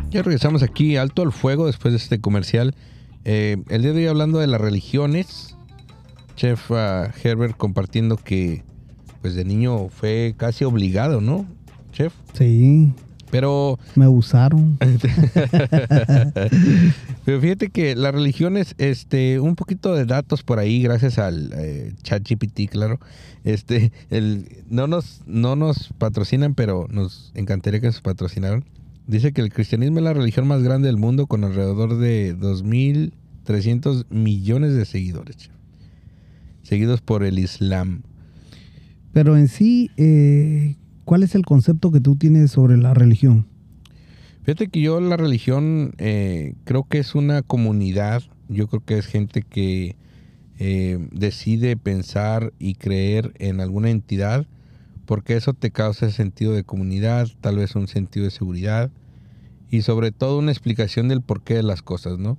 Ya 0.09 0.21
regresamos 0.21 0.61
aquí, 0.61 0.95
alto 0.95 1.23
al 1.23 1.31
fuego, 1.31 1.65
después 1.65 1.91
de 1.91 1.97
este 1.97 2.21
comercial. 2.21 2.75
Eh, 3.25 3.63
el 3.69 3.81
día 3.81 3.93
de 3.93 3.99
hoy 3.99 4.07
hablando 4.07 4.39
de 4.39 4.47
las 4.47 4.61
religiones. 4.61 5.55
Chef 6.35 6.71
ah, 6.71 7.11
Herbert 7.23 7.57
compartiendo 7.57 8.17
que 8.17 8.63
pues 9.21 9.35
de 9.35 9.45
niño 9.45 9.87
fue 9.89 10.35
casi 10.37 10.65
obligado, 10.65 11.21
¿no? 11.21 11.45
Chef. 11.93 12.13
Sí. 12.33 12.93
Pero, 13.33 13.79
me 13.95 14.07
usaron. 14.07 14.77
pero 17.25 17.41
fíjate 17.41 17.69
que 17.69 17.95
las 17.95 18.13
religiones, 18.13 18.75
este, 18.77 19.39
un 19.39 19.55
poquito 19.55 19.95
de 19.95 20.05
datos 20.05 20.43
por 20.43 20.59
ahí, 20.59 20.83
gracias 20.83 21.17
al 21.17 21.51
eh, 21.57 21.95
ChatGPT, 22.03 22.69
claro. 22.69 22.99
Este, 23.43 23.91
el, 24.11 24.63
no 24.69 24.85
nos, 24.85 25.23
no 25.25 25.55
nos 25.55 25.91
patrocinan, 25.97 26.53
pero 26.53 26.85
nos 26.91 27.31
encantaría 27.33 27.79
que 27.79 27.87
nos 27.87 28.01
patrocinaran. 28.01 28.65
Dice 29.07 29.33
que 29.33 29.41
el 29.41 29.51
cristianismo 29.51 29.97
es 29.97 30.03
la 30.03 30.13
religión 30.13 30.47
más 30.47 30.61
grande 30.61 30.85
del 30.85 30.97
mundo 30.97 31.25
con 31.25 31.43
alrededor 31.43 31.97
de 31.97 32.37
2.300 32.37 34.05
millones 34.11 34.75
de 34.75 34.85
seguidores. 34.85 35.49
Seguidos 36.61 37.01
por 37.01 37.23
el 37.23 37.39
Islam. 37.39 38.03
Pero 39.11 39.37
en 39.37 39.47
sí, 39.47 39.89
eh, 39.97 40.75
¿cuál 41.05 41.23
es 41.23 41.35
el 41.35 41.43
concepto 41.45 41.91
que 41.91 41.99
tú 41.99 42.15
tienes 42.15 42.51
sobre 42.51 42.77
la 42.77 42.93
religión? 42.93 43.47
Fíjate 44.43 44.67
que 44.67 44.81
yo 44.81 44.99
la 44.99 45.17
religión 45.17 45.93
eh, 45.97 46.55
creo 46.65 46.83
que 46.83 46.99
es 46.99 47.15
una 47.15 47.41
comunidad, 47.41 48.23
yo 48.49 48.67
creo 48.67 48.83
que 48.83 48.97
es 48.97 49.05
gente 49.05 49.41
que 49.41 49.95
eh, 50.59 51.07
decide 51.11 51.77
pensar 51.77 52.53
y 52.59 52.75
creer 52.75 53.33
en 53.39 53.61
alguna 53.61 53.89
entidad 53.89 54.45
porque 55.05 55.35
eso 55.35 55.53
te 55.53 55.71
causa 55.71 56.09
sentido 56.11 56.53
de 56.53 56.63
comunidad, 56.63 57.27
tal 57.41 57.57
vez 57.57 57.75
un 57.75 57.87
sentido 57.87 58.25
de 58.25 58.31
seguridad 58.31 58.91
y 59.69 59.81
sobre 59.81 60.11
todo 60.11 60.39
una 60.39 60.51
explicación 60.51 61.07
del 61.07 61.21
porqué 61.21 61.55
de 61.55 61.63
las 61.63 61.81
cosas, 61.81 62.19
¿no? 62.19 62.37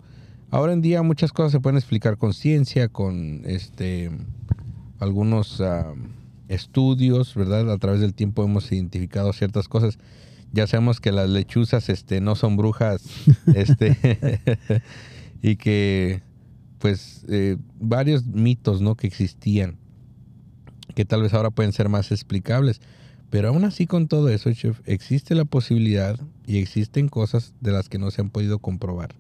Ahora 0.51 0.73
en 0.73 0.83
día 0.83 1.03
muchas 1.03 1.33
cosas 1.33 1.53
se 1.53 1.61
pueden 1.61 1.79
explicar 1.79 2.17
con 2.17 2.33
ciencia, 2.33 2.89
con 2.89 3.43
este 3.45 4.11
algunos 5.01 5.61
ah, 5.61 5.95
estudios, 6.49 7.35
¿verdad? 7.35 7.71
A 7.71 7.79
través 7.79 8.01
del 8.01 8.15
tiempo 8.15 8.45
hemos 8.45 8.71
identificado 8.73 9.33
ciertas 9.33 9.69
cosas. 9.69 9.99
Ya 10.53 10.67
sabemos 10.67 11.01
que 11.01 11.13
las 11.13 11.29
lechuzas 11.29 11.89
este, 11.89 12.21
no 12.21 12.37
son 12.37 12.57
brujas, 12.57 13.03
este, 13.55 14.41
y 15.43 15.57
que 15.57 16.23
pues 16.79 17.25
eh, 17.29 17.57
varios 17.81 18.27
mitos, 18.27 18.83
¿no? 18.83 18.95
Que 18.95 19.07
existían, 19.07 19.79
que 20.95 21.05
tal 21.05 21.23
vez 21.23 21.33
ahora 21.33 21.51
pueden 21.51 21.73
ser 21.73 21.89
más 21.89 22.13
explicables. 22.13 22.81
Pero 23.31 23.49
aún 23.49 23.65
así 23.65 23.87
con 23.87 24.07
todo 24.07 24.29
eso, 24.29 24.53
chef, 24.53 24.81
existe 24.85 25.35
la 25.35 25.45
posibilidad 25.45 26.21
y 26.47 26.59
existen 26.59 27.09
cosas 27.09 27.53
de 27.61 27.73
las 27.73 27.89
que 27.89 27.99
no 27.99 28.11
se 28.11 28.21
han 28.21 28.31
podido 28.31 28.59
comprobar. 28.59 29.15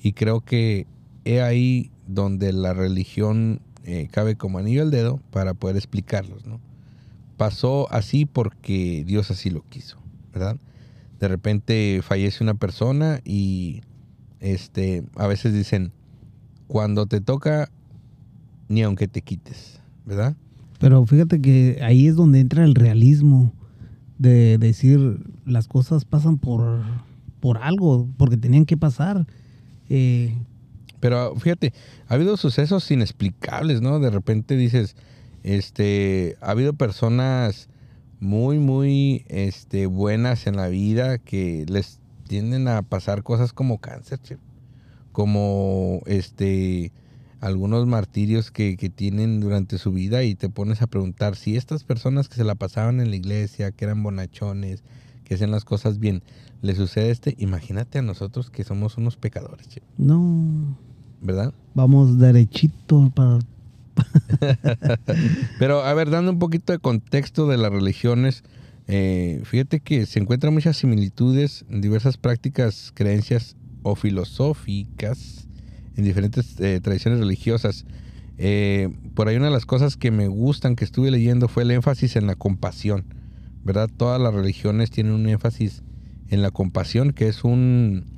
Y 0.00 0.12
creo 0.12 0.42
que 0.42 0.86
he 1.24 1.40
ahí 1.40 1.90
donde 2.06 2.52
la 2.52 2.74
religión 2.74 3.60
eh, 3.84 4.08
cabe 4.10 4.36
como 4.36 4.58
anillo 4.58 4.82
al 4.82 4.90
dedo 4.90 5.20
para 5.30 5.54
poder 5.54 5.76
explicarlos, 5.76 6.46
¿no? 6.46 6.60
Pasó 7.36 7.92
así 7.92 8.26
porque 8.26 9.04
Dios 9.06 9.30
así 9.30 9.50
lo 9.50 9.62
quiso, 9.62 9.98
¿verdad? 10.32 10.56
De 11.20 11.28
repente 11.28 12.00
fallece 12.02 12.42
una 12.42 12.54
persona 12.54 13.20
y 13.24 13.82
este, 14.40 15.04
a 15.16 15.26
veces 15.26 15.52
dicen, 15.52 15.92
cuando 16.66 17.06
te 17.06 17.20
toca, 17.20 17.70
ni 18.68 18.82
aunque 18.82 19.08
te 19.08 19.22
quites, 19.22 19.80
¿verdad? 20.04 20.36
Pero 20.78 21.04
fíjate 21.06 21.40
que 21.40 21.80
ahí 21.82 22.06
es 22.06 22.16
donde 22.16 22.40
entra 22.40 22.64
el 22.64 22.74
realismo 22.74 23.52
de 24.18 24.58
decir 24.58 25.18
las 25.44 25.66
cosas 25.66 26.04
pasan 26.04 26.38
por, 26.38 26.82
por 27.40 27.58
algo, 27.58 28.08
porque 28.16 28.36
tenían 28.36 28.64
que 28.64 28.76
pasar. 28.76 29.26
Eh, 29.88 30.34
Pero 31.04 31.36
fíjate, 31.36 31.74
ha 32.08 32.14
habido 32.14 32.38
sucesos 32.38 32.90
inexplicables, 32.90 33.82
¿no? 33.82 34.00
De 34.00 34.08
repente 34.08 34.56
dices, 34.56 34.96
este, 35.42 36.38
ha 36.40 36.52
habido 36.52 36.72
personas 36.72 37.68
muy, 38.20 38.58
muy, 38.58 39.26
este, 39.28 39.84
buenas 39.84 40.46
en 40.46 40.56
la 40.56 40.68
vida 40.68 41.18
que 41.18 41.66
les 41.68 42.00
tienden 42.26 42.68
a 42.68 42.80
pasar 42.80 43.22
cosas 43.22 43.52
como 43.52 43.82
cáncer, 43.82 44.18
che, 44.20 44.38
como, 45.12 46.00
este, 46.06 46.90
algunos 47.38 47.86
martirios 47.86 48.50
que, 48.50 48.78
que 48.78 48.88
tienen 48.88 49.40
durante 49.40 49.76
su 49.76 49.92
vida 49.92 50.22
y 50.22 50.34
te 50.34 50.48
pones 50.48 50.80
a 50.80 50.86
preguntar 50.86 51.36
si 51.36 51.54
estas 51.54 51.84
personas 51.84 52.30
que 52.30 52.36
se 52.36 52.44
la 52.44 52.54
pasaban 52.54 53.02
en 53.02 53.10
la 53.10 53.16
iglesia, 53.16 53.72
que 53.72 53.84
eran 53.84 54.02
bonachones, 54.02 54.82
que 55.24 55.34
hacen 55.34 55.50
las 55.50 55.66
cosas 55.66 55.98
bien, 55.98 56.22
le 56.62 56.74
sucede 56.74 57.10
este, 57.10 57.34
imagínate 57.36 57.98
a 57.98 58.02
nosotros 58.02 58.48
que 58.48 58.64
somos 58.64 58.96
unos 58.96 59.18
pecadores, 59.18 59.68
che, 59.68 59.82
no, 59.98 60.78
¿verdad? 61.24 61.52
vamos 61.74 62.18
derechito 62.18 63.10
para... 63.14 63.40
Pero, 65.58 65.82
a 65.82 65.94
ver, 65.94 66.10
dando 66.10 66.32
un 66.32 66.38
poquito 66.38 66.72
de 66.72 66.78
contexto 66.78 67.46
de 67.46 67.56
las 67.58 67.72
religiones, 67.72 68.42
eh, 68.86 69.40
fíjate 69.44 69.80
que 69.80 70.06
se 70.06 70.18
encuentran 70.18 70.52
muchas 70.52 70.76
similitudes 70.76 71.64
en 71.68 71.80
diversas 71.80 72.16
prácticas, 72.16 72.92
creencias 72.94 73.56
o 73.82 73.94
filosóficas 73.94 75.48
en 75.96 76.04
diferentes 76.04 76.58
eh, 76.60 76.80
tradiciones 76.80 77.20
religiosas. 77.20 77.84
Eh, 78.36 78.92
por 79.14 79.28
ahí 79.28 79.36
una 79.36 79.46
de 79.46 79.52
las 79.52 79.66
cosas 79.66 79.96
que 79.96 80.10
me 80.10 80.26
gustan 80.26 80.74
que 80.74 80.84
estuve 80.84 81.10
leyendo 81.12 81.46
fue 81.46 81.62
el 81.62 81.70
énfasis 81.70 82.16
en 82.16 82.26
la 82.26 82.34
compasión, 82.34 83.04
¿verdad? 83.62 83.88
Todas 83.96 84.20
las 84.20 84.34
religiones 84.34 84.90
tienen 84.90 85.12
un 85.12 85.28
énfasis 85.28 85.82
en 86.28 86.42
la 86.42 86.50
compasión, 86.50 87.12
que 87.12 87.28
es 87.28 87.44
un, 87.44 88.13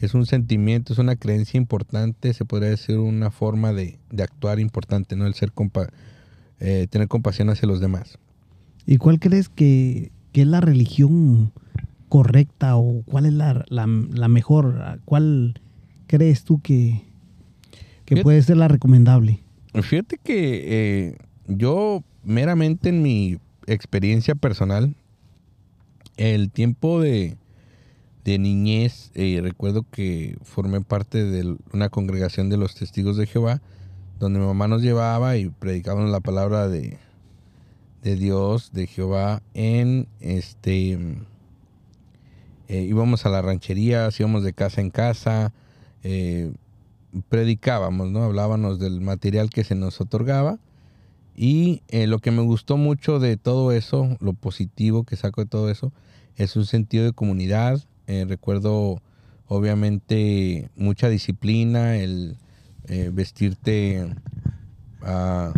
es 0.00 0.14
un 0.14 0.26
sentimiento, 0.26 0.92
es 0.92 0.98
una 0.98 1.16
creencia 1.16 1.58
importante, 1.58 2.32
se 2.34 2.44
podría 2.44 2.70
decir 2.70 2.98
una 2.98 3.30
forma 3.30 3.72
de, 3.72 3.98
de 4.10 4.22
actuar 4.22 4.58
importante, 4.60 5.16
¿no? 5.16 5.26
El 5.26 5.34
ser 5.34 5.52
compa 5.52 5.88
eh, 6.58 6.86
tener 6.90 7.08
compasión 7.08 7.50
hacia 7.50 7.66
los 7.68 7.80
demás. 7.80 8.18
¿Y 8.86 8.96
cuál 8.96 9.18
crees 9.20 9.48
que, 9.48 10.10
que 10.32 10.42
es 10.42 10.46
la 10.46 10.60
religión 10.60 11.52
correcta 12.08 12.76
o 12.76 13.02
cuál 13.04 13.26
es 13.26 13.32
la, 13.32 13.64
la- 13.68 13.86
la 13.86 14.28
mejor? 14.28 15.00
¿Cuál 15.04 15.60
crees 16.06 16.44
tú 16.44 16.60
que, 16.60 17.02
que 18.04 18.16
Fíjate- 18.16 18.22
puede 18.22 18.42
ser 18.42 18.56
la 18.56 18.68
recomendable? 18.68 19.40
Fíjate 19.82 20.18
que 20.18 21.08
eh, 21.08 21.16
yo 21.46 22.02
meramente 22.24 22.88
en 22.88 23.02
mi 23.02 23.38
experiencia 23.66 24.34
personal, 24.34 24.94
el 26.16 26.50
tiempo 26.50 27.00
de, 27.00 27.36
de 28.24 28.38
niñez, 28.38 29.10
eh, 29.14 29.40
recuerdo 29.42 29.84
que 29.90 30.36
formé 30.42 30.80
parte 30.80 31.24
de 31.24 31.56
una 31.72 31.88
congregación 31.88 32.50
de 32.50 32.56
los 32.56 32.74
testigos 32.74 33.16
de 33.16 33.26
Jehová, 33.26 33.60
donde 34.18 34.38
mi 34.38 34.46
mamá 34.46 34.68
nos 34.68 34.82
llevaba 34.82 35.36
y 35.36 35.48
predicábamos 35.48 36.10
la 36.10 36.20
palabra 36.20 36.68
de, 36.68 36.98
de 38.02 38.16
Dios, 38.16 38.72
de 38.72 38.86
Jehová, 38.86 39.42
en 39.54 40.06
este... 40.20 40.98
eh, 42.68 42.82
íbamos 42.82 43.24
a 43.24 43.30
la 43.30 43.42
ranchería, 43.42 44.08
íbamos 44.18 44.44
de 44.44 44.52
casa 44.52 44.80
en 44.80 44.90
casa, 44.90 45.52
eh, 46.02 46.52
predicábamos, 47.28 48.10
¿no? 48.10 48.24
Hablábamos 48.24 48.78
del 48.78 49.00
material 49.00 49.50
que 49.50 49.64
se 49.64 49.74
nos 49.74 50.00
otorgaba. 50.00 50.58
Y 51.34 51.80
lo 51.90 52.18
que 52.18 52.32
me 52.32 52.42
gustó 52.42 52.76
mucho 52.76 53.18
de 53.18 53.38
todo 53.38 53.72
eso, 53.72 54.16
lo 54.20 54.34
positivo 54.34 55.04
que 55.04 55.16
saco 55.16 55.40
de 55.40 55.46
todo 55.46 55.70
eso, 55.70 55.90
es 56.36 56.54
un 56.54 56.66
sentido 56.66 57.04
de 57.04 57.12
comunidad. 57.12 57.80
Eh, 58.10 58.24
recuerdo, 58.28 59.00
obviamente, 59.46 60.68
mucha 60.74 61.08
disciplina, 61.08 61.96
el 61.96 62.38
eh, 62.88 63.08
vestirte 63.12 64.04
ah, 65.02 65.52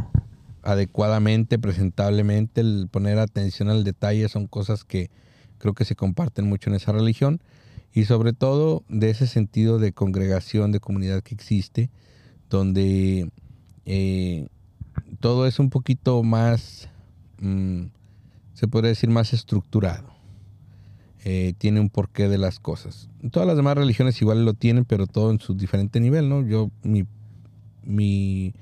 adecuadamente, 0.62 1.58
presentablemente, 1.58 2.60
el 2.60 2.88
poner 2.90 3.18
atención 3.18 3.70
al 3.70 3.84
detalle, 3.84 4.28
son 4.28 4.48
cosas 4.48 4.84
que 4.84 5.08
creo 5.56 5.72
que 5.72 5.86
se 5.86 5.96
comparten 5.96 6.46
mucho 6.46 6.68
en 6.68 6.76
esa 6.76 6.92
religión 6.92 7.40
y 7.94 8.04
sobre 8.04 8.34
todo 8.34 8.84
de 8.90 9.08
ese 9.08 9.26
sentido 9.26 9.78
de 9.78 9.94
congregación, 9.94 10.72
de 10.72 10.80
comunidad 10.80 11.22
que 11.22 11.34
existe, 11.34 11.88
donde 12.50 13.30
eh, 13.86 14.48
todo 15.20 15.46
es 15.46 15.58
un 15.58 15.70
poquito 15.70 16.22
más, 16.22 16.90
mm, 17.40 17.84
se 18.52 18.68
podría 18.68 18.90
decir, 18.90 19.08
más 19.08 19.32
estructurado. 19.32 20.11
Eh, 21.24 21.54
tiene 21.56 21.78
un 21.78 21.88
porqué 21.88 22.28
de 22.28 22.36
las 22.36 22.58
cosas. 22.58 23.08
Todas 23.30 23.46
las 23.46 23.56
demás 23.56 23.76
religiones 23.76 24.20
igual 24.20 24.44
lo 24.44 24.54
tienen, 24.54 24.84
pero 24.84 25.06
todo 25.06 25.30
en 25.30 25.38
su 25.38 25.54
diferente 25.54 26.00
nivel, 26.00 26.28
¿no? 26.28 26.44
Yo, 26.44 26.72
mi, 26.82 27.04
mi 27.84 28.54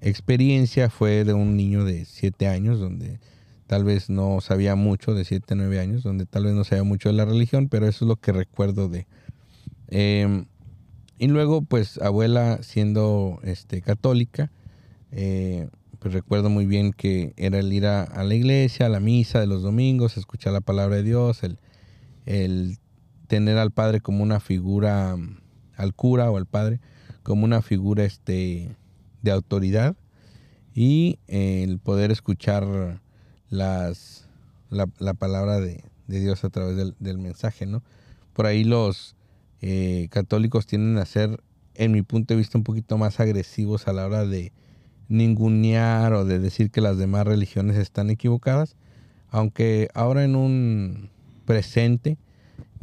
experiencia 0.00 0.90
fue 0.90 1.22
de 1.22 1.32
un 1.32 1.56
niño 1.56 1.84
de 1.84 2.04
7 2.04 2.48
años, 2.48 2.80
donde 2.80 3.20
tal 3.68 3.84
vez 3.84 4.10
no 4.10 4.40
sabía 4.40 4.74
mucho, 4.74 5.14
de 5.14 5.24
7 5.24 5.54
a 5.54 5.56
9 5.56 5.78
años, 5.78 6.02
donde 6.02 6.26
tal 6.26 6.44
vez 6.44 6.54
no 6.54 6.64
sabía 6.64 6.82
mucho 6.82 7.08
de 7.08 7.14
la 7.14 7.24
religión, 7.24 7.68
pero 7.68 7.86
eso 7.86 8.04
es 8.04 8.08
lo 8.08 8.16
que 8.16 8.32
recuerdo 8.32 8.88
de. 8.88 9.06
Eh, 9.86 10.44
y 11.18 11.28
luego, 11.28 11.62
pues, 11.62 11.98
abuela 11.98 12.58
siendo 12.64 13.38
este, 13.44 13.80
católica, 13.80 14.50
eh, 15.12 15.68
pues 16.00 16.12
recuerdo 16.14 16.50
muy 16.50 16.66
bien 16.66 16.92
que 16.92 17.32
era 17.36 17.60
el 17.60 17.72
ir 17.72 17.86
a 17.86 18.24
la 18.24 18.34
iglesia, 18.34 18.86
a 18.86 18.88
la 18.88 18.98
misa 18.98 19.38
de 19.38 19.46
los 19.46 19.62
domingos, 19.62 20.16
escuchar 20.16 20.52
la 20.52 20.60
palabra 20.60 20.96
de 20.96 21.04
Dios, 21.04 21.44
el, 21.44 21.58
el 22.26 22.78
tener 23.26 23.58
al 23.58 23.70
padre 23.70 24.00
como 24.00 24.22
una 24.22 24.40
figura, 24.40 25.16
al 25.76 25.94
cura 25.94 26.30
o 26.30 26.36
al 26.36 26.46
padre, 26.46 26.80
como 27.22 27.44
una 27.44 27.62
figura 27.62 28.04
este, 28.04 28.76
de 29.22 29.30
autoridad 29.30 29.96
y 30.74 31.18
el 31.28 31.78
poder 31.78 32.10
escuchar 32.10 33.00
las, 33.48 34.28
la, 34.70 34.86
palabra 35.14 35.60
de, 35.60 35.82
Dios 36.06 36.44
a 36.44 36.50
través 36.50 36.76
del, 36.76 37.18
mensaje, 37.18 37.66
¿no? 37.66 37.82
Por 38.32 38.46
ahí 38.46 38.64
los 38.64 39.16
eh, 39.60 40.08
católicos 40.10 40.66
tienden 40.66 40.98
a 40.98 41.06
ser, 41.06 41.42
en 41.74 41.92
mi 41.92 42.02
punto 42.02 42.34
de 42.34 42.38
vista, 42.38 42.58
un 42.58 42.64
poquito 42.64 42.98
más 42.98 43.20
agresivos 43.20 43.88
a 43.88 43.92
la 43.92 44.06
hora 44.06 44.26
de 44.26 44.52
ningunear 45.08 46.14
o 46.14 46.24
de 46.24 46.38
decir 46.38 46.70
que 46.70 46.80
las 46.80 46.96
demás 46.96 47.26
religiones 47.26 47.76
están 47.76 48.10
equivocadas, 48.10 48.76
aunque 49.28 49.88
ahora 49.94 50.24
en 50.24 50.36
un 50.36 51.10
presente 51.42 52.18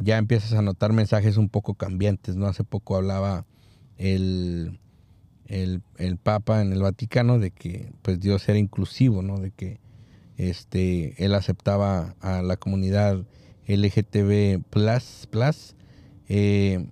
ya 0.00 0.18
empiezas 0.18 0.54
a 0.54 0.62
notar 0.62 0.92
mensajes 0.92 1.36
un 1.36 1.48
poco 1.48 1.74
cambiantes, 1.74 2.36
¿no? 2.36 2.46
Hace 2.46 2.64
poco 2.64 2.96
hablaba 2.96 3.44
el, 3.98 4.78
el, 5.46 5.82
Papa 6.22 6.62
en 6.62 6.72
el 6.72 6.80
Vaticano 6.80 7.38
de 7.38 7.50
que 7.50 7.92
pues 8.02 8.18
Dios 8.20 8.48
era 8.48 8.58
inclusivo, 8.58 9.22
¿no? 9.22 9.38
De 9.38 9.50
que 9.50 9.78
este, 10.36 11.22
él 11.22 11.34
aceptaba 11.34 12.16
a 12.20 12.42
la 12.42 12.56
comunidad 12.56 13.26
LGTB 13.66 14.62
plus, 14.70 15.28
plus 15.30 15.76
eh, 16.28 16.86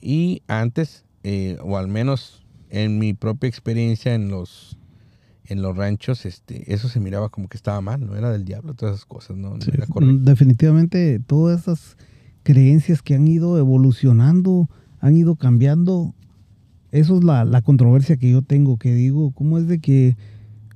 y 0.00 0.42
antes, 0.48 1.04
eh, 1.22 1.58
o 1.60 1.76
al 1.76 1.88
menos 1.88 2.46
en 2.70 2.98
mi 2.98 3.12
propia 3.12 3.48
experiencia 3.48 4.14
en 4.14 4.30
los 4.30 4.78
en 5.48 5.62
los 5.62 5.76
ranchos, 5.76 6.26
este, 6.26 6.72
eso 6.72 6.88
se 6.88 7.00
miraba 7.00 7.30
como 7.30 7.48
que 7.48 7.56
estaba 7.56 7.80
mal, 7.80 8.04
no 8.06 8.14
era 8.16 8.30
del 8.30 8.44
diablo, 8.44 8.74
todas 8.74 8.96
esas 8.96 9.06
cosas, 9.06 9.36
no, 9.36 9.56
era 9.56 9.86
correcto. 9.86 10.18
Definitivamente 10.20 11.20
todas 11.20 11.62
esas 11.62 11.96
creencias 12.42 13.00
que 13.00 13.14
han 13.14 13.26
ido 13.26 13.58
evolucionando, 13.58 14.68
han 15.00 15.16
ido 15.16 15.36
cambiando, 15.36 16.14
eso 16.92 17.18
es 17.18 17.24
la, 17.24 17.44
la 17.44 17.62
controversia 17.62 18.18
que 18.18 18.30
yo 18.30 18.42
tengo, 18.42 18.76
que 18.76 18.94
digo, 18.94 19.30
¿cómo 19.32 19.58
es 19.58 19.66
de 19.66 19.78
que 19.78 20.16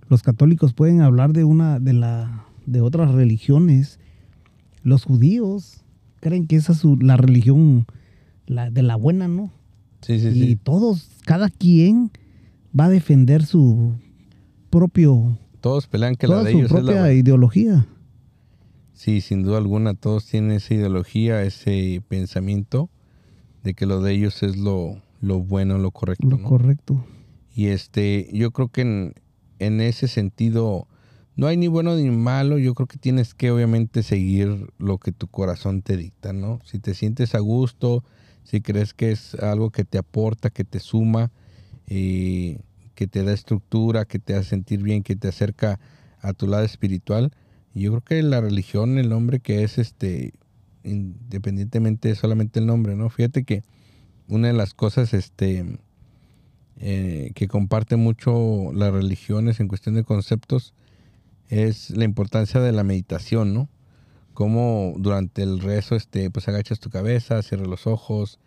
los 0.08 0.22
católicos 0.22 0.72
pueden 0.72 1.02
hablar 1.02 1.32
de 1.34 1.44
una, 1.44 1.78
de 1.78 1.92
la, 1.92 2.46
de 2.64 2.80
otras 2.80 3.12
religiones? 3.12 4.00
Los 4.82 5.04
judíos 5.04 5.84
creen 6.20 6.46
que 6.46 6.56
esa 6.56 6.72
es 6.72 6.82
la 6.84 7.18
religión 7.18 7.86
la, 8.46 8.70
de 8.70 8.82
la 8.82 8.96
buena, 8.96 9.28
¿no? 9.28 9.52
Sí, 10.00 10.18
sí, 10.18 10.28
y 10.34 10.56
todos, 10.56 11.10
cada 11.24 11.48
quien 11.48 12.10
va 12.78 12.86
a 12.86 12.88
defender 12.88 13.44
su 13.44 13.92
propio... 14.72 15.38
Todos 15.60 15.86
pelean 15.86 16.16
que 16.16 16.26
la 16.26 16.42
de 16.42 16.50
ellos 16.50 16.72
propia 16.72 16.94
es 16.94 17.00
la 17.02 17.12
ideología. 17.12 17.86
Sí, 18.94 19.20
sin 19.20 19.44
duda 19.44 19.58
alguna, 19.58 19.94
todos 19.94 20.26
tienen 20.26 20.50
esa 20.52 20.74
ideología, 20.74 21.42
ese 21.42 22.02
pensamiento 22.08 22.90
de 23.62 23.74
que 23.74 23.86
lo 23.86 24.00
de 24.00 24.12
ellos 24.12 24.42
es 24.42 24.56
lo, 24.56 25.00
lo 25.20 25.40
bueno, 25.40 25.78
lo 25.78 25.92
correcto. 25.92 26.26
Lo 26.26 26.42
correcto. 26.42 27.04
Y 27.54 27.66
este, 27.66 28.28
yo 28.32 28.50
creo 28.50 28.68
que 28.68 28.80
en, 28.80 29.14
en 29.60 29.80
ese 29.80 30.08
sentido 30.08 30.88
no 31.36 31.46
hay 31.46 31.56
ni 31.56 31.68
bueno 31.68 31.94
ni 31.94 32.10
malo, 32.10 32.58
yo 32.58 32.74
creo 32.74 32.88
que 32.88 32.98
tienes 32.98 33.34
que 33.34 33.50
obviamente 33.50 34.02
seguir 34.02 34.72
lo 34.78 34.98
que 34.98 35.12
tu 35.12 35.28
corazón 35.28 35.82
te 35.82 35.96
dicta, 35.96 36.32
¿no? 36.32 36.58
Si 36.64 36.78
te 36.78 36.94
sientes 36.94 37.34
a 37.34 37.38
gusto, 37.38 38.02
si 38.42 38.62
crees 38.62 38.94
que 38.94 39.12
es 39.12 39.34
algo 39.36 39.70
que 39.70 39.84
te 39.84 39.98
aporta, 39.98 40.50
que 40.50 40.64
te 40.64 40.80
suma, 40.80 41.30
eh, 41.86 42.58
que 42.94 43.06
te 43.06 43.24
da 43.24 43.32
estructura, 43.32 44.04
que 44.04 44.18
te 44.18 44.34
hace 44.34 44.50
sentir 44.50 44.82
bien, 44.82 45.02
que 45.02 45.16
te 45.16 45.28
acerca 45.28 45.80
a 46.20 46.32
tu 46.32 46.46
lado 46.46 46.64
espiritual. 46.64 47.32
yo 47.74 47.90
creo 47.90 48.00
que 48.02 48.22
la 48.22 48.40
religión, 48.40 48.98
el 48.98 49.08
nombre 49.08 49.40
que 49.40 49.64
es 49.64 49.78
este, 49.78 50.34
independientemente 50.84 52.14
solamente 52.14 52.60
el 52.60 52.66
nombre, 52.66 52.96
¿no? 52.96 53.08
Fíjate 53.10 53.44
que 53.44 53.62
una 54.28 54.48
de 54.48 54.54
las 54.54 54.74
cosas 54.74 55.14
este, 55.14 55.78
eh, 56.78 57.32
que 57.34 57.48
comparte 57.48 57.96
mucho 57.96 58.72
las 58.72 58.92
religiones 58.92 59.60
en 59.60 59.68
cuestión 59.68 59.94
de 59.94 60.04
conceptos 60.04 60.74
es 61.48 61.90
la 61.90 62.04
importancia 62.04 62.60
de 62.60 62.72
la 62.72 62.84
meditación, 62.84 63.54
¿no? 63.54 63.68
cómo 64.32 64.94
durante 64.96 65.42
el 65.42 65.60
rezo 65.60 65.94
este, 65.94 66.30
pues 66.30 66.48
agachas 66.48 66.80
tu 66.80 66.90
cabeza, 66.90 67.42
cierras 67.42 67.68
los 67.68 67.86
ojos, 67.86 68.38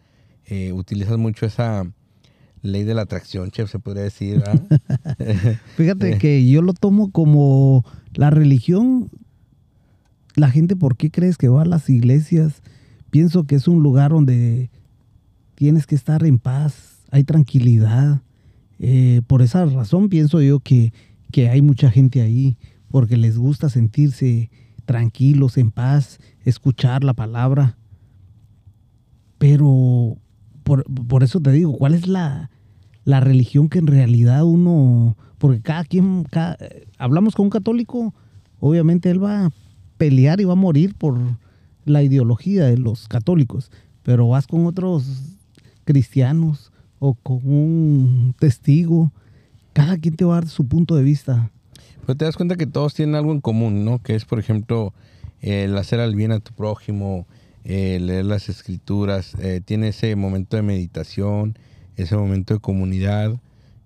eh, 0.46 0.72
utilizas 0.74 1.18
mucho 1.18 1.46
esa 1.46 1.86
ley 2.66 2.84
de 2.84 2.94
la 2.94 3.04
atracción, 3.04 3.52
chef, 3.52 3.70
se 3.70 3.80
podría 3.80 4.04
decir. 4.04 4.44
Fíjate 5.78 6.18
que 6.18 6.48
yo 6.48 6.62
lo 6.62 6.74
tomo 6.74 7.12
como 7.12 7.86
la 8.14 8.30
religión. 8.30 9.10
La 10.36 10.50
gente, 10.52 10.76
¿por 10.76 10.98
qué 10.98 11.12
crees 11.12 11.38
que 11.38 11.48
va 11.48 11.62
a 11.62 11.66
las 11.66 11.90
iglesias? 11.90 12.62
Pienso 13.10 13.46
que 13.46 13.56
es 13.56 13.68
un 13.68 13.82
lugar 13.82 14.12
donde 14.12 14.70
tienes 15.56 15.88
que 15.88 15.96
estar 15.96 16.26
en 16.26 16.38
paz, 16.38 17.04
hay 17.12 17.24
tranquilidad. 17.24 18.22
Eh, 18.80 19.22
por 19.28 19.42
esa 19.42 19.66
razón 19.66 20.10
pienso 20.10 20.42
yo 20.42 20.60
que, 20.60 20.92
que 21.32 21.50
hay 21.50 21.62
mucha 21.62 21.90
gente 21.90 22.22
ahí, 22.22 22.58
porque 22.92 23.16
les 23.16 23.38
gusta 23.38 23.70
sentirse 23.70 24.50
tranquilos, 24.86 25.58
en 25.58 25.72
paz, 25.72 26.20
escuchar 26.44 27.04
la 27.04 27.14
palabra. 27.14 27.78
Pero 29.38 30.18
por, 30.64 31.24
eso 31.24 31.40
te 31.40 31.52
digo, 31.52 31.78
¿cuál 31.78 31.94
es 31.94 32.08
la, 32.08 32.50
la, 33.06 33.20
religión 33.22 33.70
que 33.70 33.80
en 33.80 33.88
realidad 33.88 34.44
uno, 34.44 35.16
porque 35.38 35.62
cada 35.62 35.86
quien, 35.86 36.26
hablamos 36.98 37.36
con 37.36 37.46
un 37.46 37.50
católico, 37.50 38.14
obviamente 38.60 39.10
él 39.10 39.24
va 39.24 39.46
a 39.46 39.52
pelear 39.98 40.42
y 40.42 40.44
va 40.44 40.54
a 40.54 40.58
morir 40.58 40.96
por 40.96 41.18
la 41.86 42.04
ideología 42.04 42.66
de 42.66 42.78
los 42.78 43.08
católicos, 43.08 43.72
pero 44.04 44.28
vas 44.28 44.48
con 44.48 44.66
otros 44.66 45.06
cristianos 45.86 46.72
o 47.00 47.14
con 47.14 47.38
un 47.46 48.36
testigo, 48.40 49.12
cada 49.74 49.98
quien 49.98 50.16
te 50.16 50.26
va 50.26 50.38
a 50.38 50.42
dar 50.42 50.50
su 50.50 50.68
punto 50.68 50.96
de 50.96 51.04
vista. 51.04 51.52
Pero 52.06 52.18
te 52.18 52.26
das 52.26 52.36
cuenta 52.36 52.56
que 52.56 52.68
todos 52.68 52.94
tienen 52.94 53.16
algo 53.16 53.32
en 53.32 53.42
común, 53.42 53.86
¿no? 53.86 54.00
Que 54.00 54.16
es, 54.16 54.26
por 54.26 54.40
ejemplo, 54.40 54.94
el 55.42 55.78
hacer 55.78 56.00
el 56.00 56.16
bien 56.16 56.32
a 56.32 56.40
tu 56.40 56.54
prójimo, 56.54 57.26
leer 57.64 58.26
las 58.26 58.50
escrituras, 58.50 59.36
eh, 59.40 59.62
tiene 59.64 59.90
ese 59.90 60.16
momento 60.16 60.56
de 60.56 60.64
meditación, 60.64 61.58
ese 61.96 62.16
momento 62.16 62.54
de 62.54 62.60
comunidad, 62.60 63.40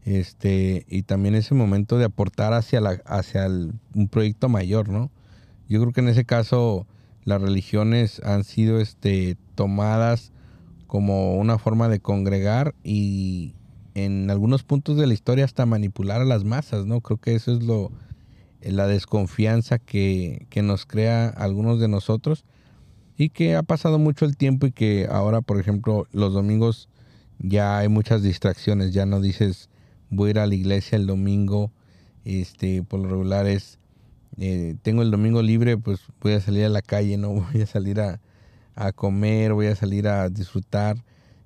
este, 0.05 0.85
y 0.87 1.03
también 1.03 1.35
ese 1.35 1.53
momento 1.53 1.97
de 1.97 2.05
aportar 2.05 2.53
hacia, 2.53 2.81
la, 2.81 3.01
hacia 3.05 3.47
un 3.47 4.07
proyecto 4.09 4.49
mayor, 4.49 4.89
¿no? 4.89 5.11
Yo 5.67 5.79
creo 5.81 5.93
que 5.93 6.01
en 6.01 6.09
ese 6.09 6.25
caso 6.25 6.87
las 7.23 7.41
religiones 7.41 8.21
han 8.23 8.43
sido 8.43 8.79
este, 8.79 9.37
tomadas 9.55 10.31
como 10.87 11.35
una 11.35 11.59
forma 11.59 11.89
de 11.89 11.99
congregar 11.99 12.73
y 12.83 13.53
en 13.93 14.31
algunos 14.31 14.63
puntos 14.63 14.97
de 14.97 15.05
la 15.05 15.13
historia 15.13 15.45
hasta 15.45 15.65
manipular 15.65 16.21
a 16.21 16.25
las 16.25 16.43
masas, 16.43 16.85
¿no? 16.85 17.01
Creo 17.01 17.17
que 17.17 17.35
eso 17.35 17.51
es 17.51 17.63
lo, 17.63 17.91
la 18.61 18.87
desconfianza 18.87 19.79
que, 19.79 20.47
nos 20.63 20.85
crea 20.85 21.29
algunos 21.29 21.79
de 21.79 21.87
nosotros 21.87 22.45
y 23.17 23.29
que 23.29 23.55
ha 23.55 23.63
pasado 23.63 23.99
mucho 23.99 24.25
el 24.25 24.37
tiempo 24.37 24.67
y 24.67 24.71
que 24.71 25.07
ahora, 25.09 25.41
por 25.41 25.59
ejemplo, 25.59 26.07
los 26.11 26.33
domingos 26.33 26.89
ya 27.39 27.79
hay 27.79 27.89
muchas 27.89 28.21
distracciones, 28.21 28.93
ya 28.93 29.05
no 29.05 29.21
dices 29.21 29.69
voy 30.09 30.29
a 30.29 30.31
ir 30.31 30.39
a 30.39 30.47
la 30.47 30.55
iglesia 30.55 30.95
el 30.97 31.07
domingo, 31.07 31.71
este, 32.25 32.83
por 32.83 32.99
lo 32.99 33.09
regular 33.09 33.47
es, 33.47 33.79
eh, 34.37 34.75
tengo 34.81 35.01
el 35.01 35.11
domingo 35.11 35.41
libre, 35.41 35.77
pues 35.77 35.99
voy 36.21 36.33
a 36.33 36.41
salir 36.41 36.65
a 36.65 36.69
la 36.69 36.81
calle, 36.81 37.17
no 37.17 37.29
voy 37.51 37.61
a 37.61 37.65
salir 37.65 37.99
a, 38.01 38.19
comer, 38.95 39.53
voy 39.53 39.67
a 39.67 39.75
salir 39.75 40.07
a 40.07 40.29
disfrutar. 40.29 41.03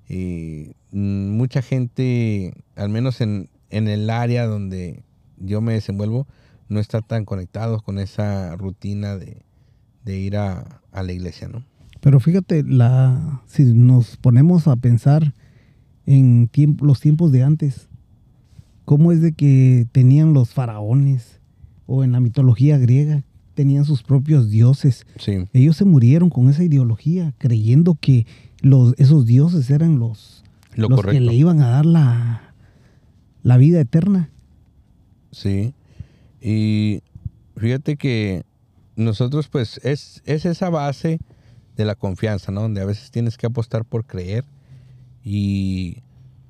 y 0.08 0.76
mm, 0.92 1.30
mucha 1.36 1.62
gente, 1.62 2.54
al 2.76 2.90
menos 2.90 3.20
en, 3.20 3.48
en 3.70 3.88
el 3.88 4.08
área 4.08 4.46
donde 4.46 5.02
yo 5.38 5.60
me 5.60 5.72
desenvuelvo, 5.72 6.28
no 6.68 6.80
estar 6.80 7.02
tan 7.02 7.24
conectados 7.24 7.82
con 7.82 7.98
esa 7.98 8.56
rutina 8.56 9.16
de, 9.16 9.42
ir 10.06 10.36
a, 10.36 10.80
la 10.92 11.12
iglesia, 11.12 11.48
¿no? 11.48 11.64
Pero 12.00 12.20
fíjate, 12.20 12.62
la, 12.62 13.42
si 13.46 13.64
nos 13.64 14.16
ponemos 14.16 14.68
a 14.68 14.76
pensar 14.76 15.34
en 16.06 16.50
los 16.80 17.00
tiempos 17.00 17.32
de 17.32 17.42
antes, 17.42 17.88
cómo 18.84 19.12
es 19.12 19.20
de 19.20 19.32
que 19.32 19.86
tenían 19.92 20.32
los 20.32 20.50
faraones 20.50 21.40
o 21.86 22.04
en 22.04 22.12
la 22.12 22.20
mitología 22.20 22.78
griega 22.78 23.24
tenían 23.54 23.84
sus 23.84 24.02
propios 24.02 24.50
dioses. 24.50 25.06
Ellos 25.52 25.76
se 25.76 25.84
murieron 25.84 26.28
con 26.28 26.48
esa 26.48 26.64
ideología, 26.64 27.34
creyendo 27.38 27.96
que 28.00 28.26
los, 28.60 28.94
esos 28.98 29.26
dioses 29.26 29.70
eran 29.70 29.98
los, 29.98 30.44
los 30.74 31.00
que 31.02 31.20
le 31.20 31.34
iban 31.34 31.60
a 31.60 31.68
dar 31.68 31.86
la, 31.86 32.54
la 33.42 33.56
vida 33.56 33.80
eterna. 33.80 34.30
Sí. 35.30 35.72
Y 36.40 37.00
fíjate 37.56 37.96
que 37.96 38.44
nosotros 38.96 39.48
pues 39.48 39.80
es, 39.84 40.22
es 40.26 40.44
esa 40.44 40.68
base 40.68 41.20
de 41.76 41.84
la 41.84 41.94
confianza, 41.94 42.52
¿no? 42.52 42.62
Donde 42.62 42.80
a 42.80 42.84
veces 42.84 43.10
tienes 43.10 43.36
que 43.36 43.46
apostar 43.46 43.84
por 43.84 44.04
creer 44.04 44.44
y 45.24 46.02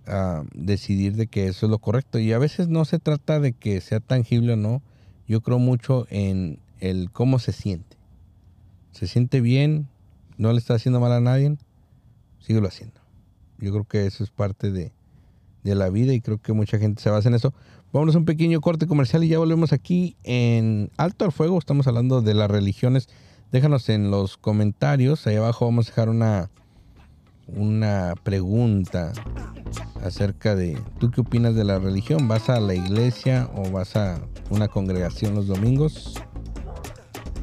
ah, 0.07 0.43
decidir 0.53 1.15
de 1.15 1.29
que 1.29 1.47
eso 1.47 1.67
es 1.67 1.71
lo 1.71 1.79
correcto. 1.79 2.19
Y 2.19 2.33
a 2.33 2.39
veces 2.39 2.69
no 2.69 2.85
se 2.85 2.99
trata 2.99 3.39
de 3.39 3.53
que 3.53 3.81
sea 3.81 4.01
tangible 4.01 4.55
o 4.55 4.57
no. 4.57 4.83
Yo 5.27 5.41
creo 5.41 5.59
mucho 5.59 6.07
en 6.11 6.59
el 6.81 7.11
cómo 7.11 7.39
se 7.39 7.53
siente. 7.53 7.97
Se 8.91 9.07
siente 9.07 9.41
bien, 9.41 9.89
no 10.37 10.53
le 10.53 10.59
está 10.59 10.75
haciendo 10.75 11.01
mal 11.01 11.13
a 11.13 11.21
nadie, 11.21 11.57
síguelo 12.41 12.69
haciendo. 12.69 13.01
Yo 13.59 13.73
creo 13.73 13.85
que 13.85 14.07
eso 14.07 14.25
es 14.25 14.31
parte 14.31 14.71
de, 14.71 14.93
de 15.63 15.75
la 15.75 15.89
vida 15.89 16.13
y 16.13 16.21
creo 16.21 16.39
que 16.39 16.53
mucha 16.53 16.79
gente 16.79 17.03
se 17.03 17.11
basa 17.11 17.29
en 17.29 17.37
eso. 17.37 17.55
Vámonos 17.93 18.17
a 18.17 18.19
un 18.19 18.25
pequeño 18.25 18.61
corte 18.61 18.87
comercial 18.87 19.23
y 19.23 19.29
ya 19.29 19.39
volvemos 19.39 19.73
aquí 19.73 20.17
en 20.25 20.91
Alto 20.97 21.25
al 21.25 21.33
Fuego. 21.33 21.59
Estamos 21.59 21.87
hablando 21.87 22.23
de 22.23 22.35
las 22.35 22.51
religiones. 22.51 23.09
Déjanos 23.53 23.89
en 23.89 24.11
los 24.11 24.37
comentarios. 24.37 25.27
Ahí 25.27 25.37
abajo 25.37 25.65
vamos 25.65 25.87
a 25.87 25.91
dejar 25.91 26.09
una, 26.09 26.51
una 27.47 28.15
pregunta 28.23 29.13
acerca 30.03 30.55
de 30.55 30.79
¿tú 30.99 31.11
qué 31.11 31.21
opinas 31.21 31.55
de 31.55 31.65
la 31.65 31.79
religión? 31.79 32.29
¿Vas 32.29 32.49
a 32.49 32.61
la 32.61 32.75
iglesia 32.75 33.49
o 33.55 33.71
vas 33.71 33.97
a 33.97 34.21
una 34.51 34.69
congregación 34.69 35.35
los 35.35 35.47
domingos? 35.47 36.15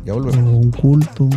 Ya 0.06 0.14
volvemos. 0.14 0.44
O 0.54 0.58
un 0.58 0.72
culto. 0.72 1.30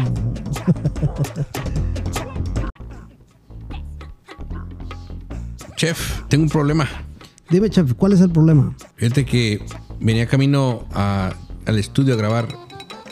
Chef, 5.77 6.22
tengo 6.29 6.44
un 6.44 6.50
problema. 6.50 6.88
Dime, 7.50 7.68
chef, 7.70 7.94
¿cuál 7.94 8.12
es 8.12 8.20
el 8.20 8.31
problema? 8.31 8.74
Fíjate 8.96 9.24
que 9.24 9.64
venía 10.00 10.27
camino 10.27 10.87
a- 10.92 11.33
al 11.66 11.79
estudio 11.79 12.14
a 12.14 12.16
grabar 12.16 12.48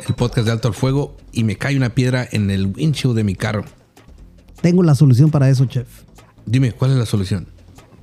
el 0.08 0.14
podcast 0.14 0.46
de 0.46 0.52
Alto 0.52 0.68
al 0.68 0.74
Fuego 0.74 1.16
y 1.32 1.44
me 1.44 1.56
cae 1.56 1.76
una 1.76 1.90
piedra 1.90 2.26
en 2.30 2.50
el 2.50 2.66
windshield 2.66 3.14
de 3.16 3.24
mi 3.24 3.34
carro. 3.34 3.64
Tengo 4.62 4.82
la 4.82 4.94
solución 4.94 5.30
para 5.30 5.50
eso, 5.50 5.66
chef. 5.66 5.86
Dime, 6.46 6.72
¿cuál 6.72 6.92
es 6.92 6.96
la 6.96 7.04
solución? 7.06 7.46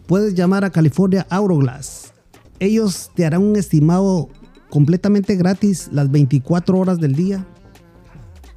Puedes 0.08 0.36
llamar 0.36 0.66
a 0.66 0.72
California 0.72 1.26
Auroglass. 1.30 2.14
Ellos 2.60 3.12
te 3.16 3.26
harán 3.26 3.42
un 3.42 3.56
estimado 3.56 4.30
completamente 4.70 5.36
gratis 5.36 5.90
las 5.92 6.12
24 6.12 6.78
horas 6.78 7.00
del 7.00 7.16
día. 7.16 7.48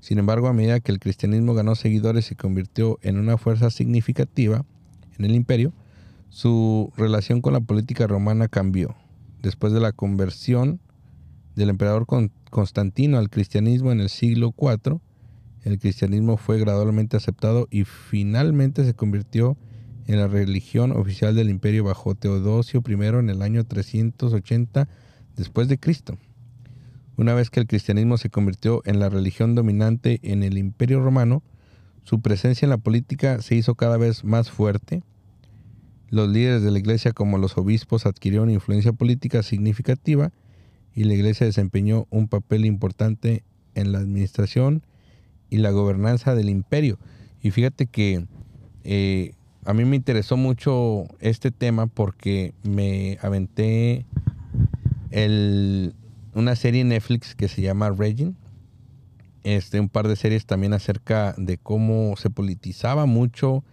Sin 0.00 0.18
embargo, 0.18 0.48
a 0.48 0.52
medida 0.52 0.80
que 0.80 0.92
el 0.92 0.98
cristianismo 0.98 1.54
ganó 1.54 1.74
seguidores 1.74 2.26
y 2.26 2.28
se 2.30 2.36
convirtió 2.36 2.98
en 3.02 3.18
una 3.18 3.36
fuerza 3.36 3.70
significativa 3.70 4.64
en 5.18 5.24
el 5.26 5.34
imperio, 5.34 5.72
su 6.30 6.92
relación 6.96 7.40
con 7.40 7.52
la 7.52 7.60
política 7.60 8.06
romana 8.06 8.48
cambió. 8.48 8.94
Después 9.42 9.72
de 9.72 9.80
la 9.80 9.92
conversión 9.92 10.80
del 11.54 11.70
emperador 11.70 12.06
Con- 12.06 12.32
Constantino 12.50 13.18
al 13.18 13.30
cristianismo 13.30 13.92
en 13.92 14.00
el 14.00 14.08
siglo 14.08 14.54
IV, 14.58 15.00
el 15.64 15.78
cristianismo 15.78 16.36
fue 16.36 16.58
gradualmente 16.58 17.16
aceptado 17.16 17.68
y 17.70 17.84
finalmente 17.84 18.84
se 18.84 18.94
convirtió 18.94 19.56
en 20.06 20.18
la 20.18 20.26
religión 20.26 20.92
oficial 20.92 21.34
del 21.34 21.50
imperio 21.50 21.84
bajo 21.84 22.14
Teodosio 22.14 22.82
I 22.86 22.92
en 22.92 23.30
el 23.30 23.42
año 23.42 23.64
380 23.64 24.88
después 25.36 25.68
de 25.68 25.78
Cristo. 25.78 26.18
Una 27.16 27.34
vez 27.34 27.50
que 27.50 27.60
el 27.60 27.66
cristianismo 27.66 28.16
se 28.16 28.30
convirtió 28.30 28.82
en 28.86 28.98
la 28.98 29.10
religión 29.10 29.54
dominante 29.54 30.20
en 30.22 30.42
el 30.42 30.56
imperio 30.56 31.00
romano, 31.00 31.42
su 32.02 32.22
presencia 32.22 32.64
en 32.64 32.70
la 32.70 32.78
política 32.78 33.42
se 33.42 33.54
hizo 33.54 33.74
cada 33.74 33.98
vez 33.98 34.24
más 34.24 34.50
fuerte. 34.50 35.02
Los 36.08 36.30
líderes 36.30 36.62
de 36.62 36.70
la 36.70 36.78
iglesia 36.78 37.12
como 37.12 37.38
los 37.38 37.58
obispos 37.58 38.06
adquirieron 38.06 38.50
influencia 38.50 38.92
política 38.92 39.42
significativa 39.42 40.32
y 40.94 41.04
la 41.04 41.14
iglesia 41.14 41.46
desempeñó 41.46 42.06
un 42.10 42.26
papel 42.26 42.64
importante 42.64 43.44
en 43.74 43.92
la 43.92 43.98
administración 43.98 44.82
y 45.50 45.58
la 45.58 45.70
gobernanza 45.70 46.34
del 46.34 46.48
imperio. 46.48 46.98
Y 47.42 47.50
fíjate 47.50 47.86
que 47.86 48.26
eh, 48.84 49.34
a 49.64 49.74
mí 49.74 49.84
me 49.84 49.96
interesó 49.96 50.36
mucho 50.36 51.04
este 51.20 51.50
tema 51.50 51.86
porque 51.86 52.54
me 52.62 53.18
aventé 53.20 54.06
el- 55.10 55.94
una 56.34 56.56
serie 56.56 56.82
en 56.82 56.88
Netflix 56.88 57.34
que 57.34 57.48
se 57.48 57.62
llama 57.62 57.90
Regin. 57.90 58.36
Este, 59.42 59.80
un 59.80 59.88
par 59.88 60.06
de 60.06 60.16
series 60.16 60.44
también 60.46 60.72
acerca 60.74 61.34
de 61.38 61.56
cómo 61.58 62.14
se 62.16 62.30
politizaba 62.30 63.06
mucho 63.06 63.64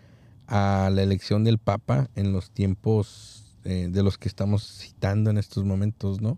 a 0.47 0.89
la 0.93 1.03
elección 1.03 1.43
del 1.43 1.57
Papa 1.57 2.09
en 2.15 2.31
los 2.31 2.51
tiempos 2.51 3.55
eh, 3.65 3.89
de 3.91 4.01
los 4.01 4.17
que 4.17 4.29
estamos 4.29 4.63
citando 4.63 5.29
en 5.29 5.37
estos 5.37 5.65
momentos, 5.65 6.21
¿no? 6.21 6.37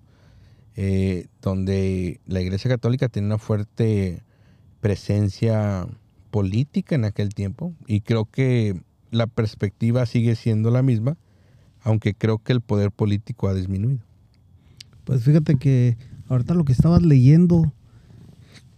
Eh, 0.75 1.27
donde 1.43 2.21
la 2.25 2.41
Iglesia 2.41 2.71
Católica 2.71 3.07
tenía 3.07 3.27
una 3.27 3.37
fuerte 3.37 4.23
presencia 4.81 5.87
política 6.31 6.95
en 6.95 7.05
aquel 7.05 7.29
tiempo 7.29 7.73
y 7.87 8.01
creo 8.01 8.25
que 8.25 8.79
la 9.11 9.27
perspectiva 9.27 10.05
sigue 10.05 10.35
siendo 10.35 10.69
la 10.71 10.83
misma, 10.83 11.17
aunque 11.81 12.13
creo 12.13 12.37
que 12.39 12.53
el 12.53 12.61
poder 12.61 12.91
político 12.91 13.47
ha 13.47 13.53
disminuido. 13.53 14.01
Pues 15.03 15.23
fíjate 15.23 15.55
que 15.55 15.97
ahorita 16.27 16.53
lo 16.53 16.65
que 16.65 16.73
estabas 16.73 17.01
leyendo, 17.01 17.73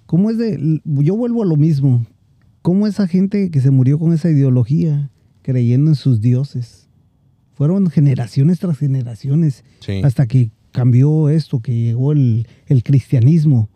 ¿cómo 0.06 0.30
es 0.30 0.38
de.? 0.38 0.82
Yo 0.86 1.16
vuelvo 1.16 1.44
a 1.44 1.46
lo 1.46 1.58
mismo. 1.58 2.06
¿Cómo 2.62 2.86
esa 2.88 3.08
gente 3.08 3.50
que 3.50 3.60
se 3.60 3.72
murió 3.72 3.98
con 3.98 4.14
esa 4.14 4.30
ideología, 4.30 5.10
creyendo 5.42 5.92
en 5.92 5.96
sus 5.96 6.22
dioses? 6.22 6.88
Fueron 7.54 7.90
generaciones 7.90 8.60
tras 8.60 8.78
generaciones 8.78 9.64
Sí. 9.80 10.02
hasta 10.04 10.28
que 10.28 10.52
cambió 10.72 11.28
esto, 11.30 11.60
que 11.60 11.74
llegó 11.74 12.12
el, 12.12 12.48
el 12.68 12.84
cristianismo. 12.84 13.70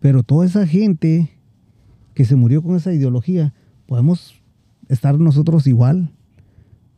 Pero 0.00 0.22
toda 0.22 0.46
esa 0.46 0.66
gente 0.66 1.30
que 2.20 2.26
se 2.26 2.36
murió 2.36 2.62
con 2.62 2.76
esa 2.76 2.92
ideología, 2.92 3.54
podemos 3.86 4.34
estar 4.90 5.18
nosotros 5.18 5.66
igual. 5.66 6.12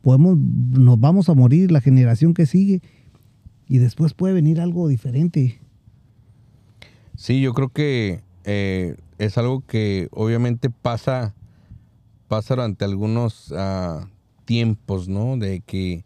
Podemos, 0.01 0.37
nos 0.37 0.99
vamos 0.99 1.29
a 1.29 1.33
morir 1.33 1.71
la 1.71 1.79
generación 1.79 2.33
que 2.33 2.45
sigue 2.45 2.81
y 3.69 3.77
después 3.77 4.13
puede 4.13 4.33
venir 4.33 4.59
algo 4.59 4.89
diferente. 4.89 5.61
Sí, 7.15 7.39
yo 7.39 7.53
creo 7.53 7.69
que 7.69 8.19
eh, 8.43 8.97
es 9.17 9.37
algo 9.37 9.63
que 9.65 10.09
obviamente 10.11 10.69
pasa, 10.69 11.33
pasa 12.27 12.55
durante 12.55 12.83
algunos 12.83 13.53
ah, 13.55 14.09
tiempos, 14.43 15.07
¿no? 15.07 15.37
De 15.37 15.61
que 15.61 16.03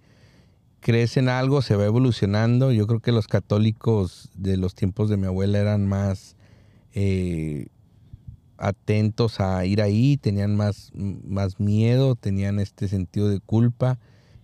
crees 0.79 1.17
en 1.17 1.27
algo, 1.27 1.63
se 1.63 1.75
va 1.75 1.85
evolucionando. 1.85 2.71
Yo 2.71 2.85
creo 2.85 2.99
que 2.99 3.11
los 3.11 3.27
católicos 3.27 4.29
de 4.35 4.57
los 4.57 4.75
tiempos 4.75 5.09
de 5.09 5.17
mi 5.17 5.25
abuela 5.25 5.57
eran 5.57 5.87
más 5.87 6.35
eh, 6.93 7.65
atentos 8.57 9.39
a 9.39 9.65
ir 9.65 9.81
ahí, 9.81 10.17
tenían 10.17 10.55
más, 10.55 10.91
más 10.93 11.59
miedo, 11.59 12.15
tenían 12.15 12.59
este 12.59 12.87
sentido 12.87 13.29
de 13.29 13.39
culpa. 13.39 13.99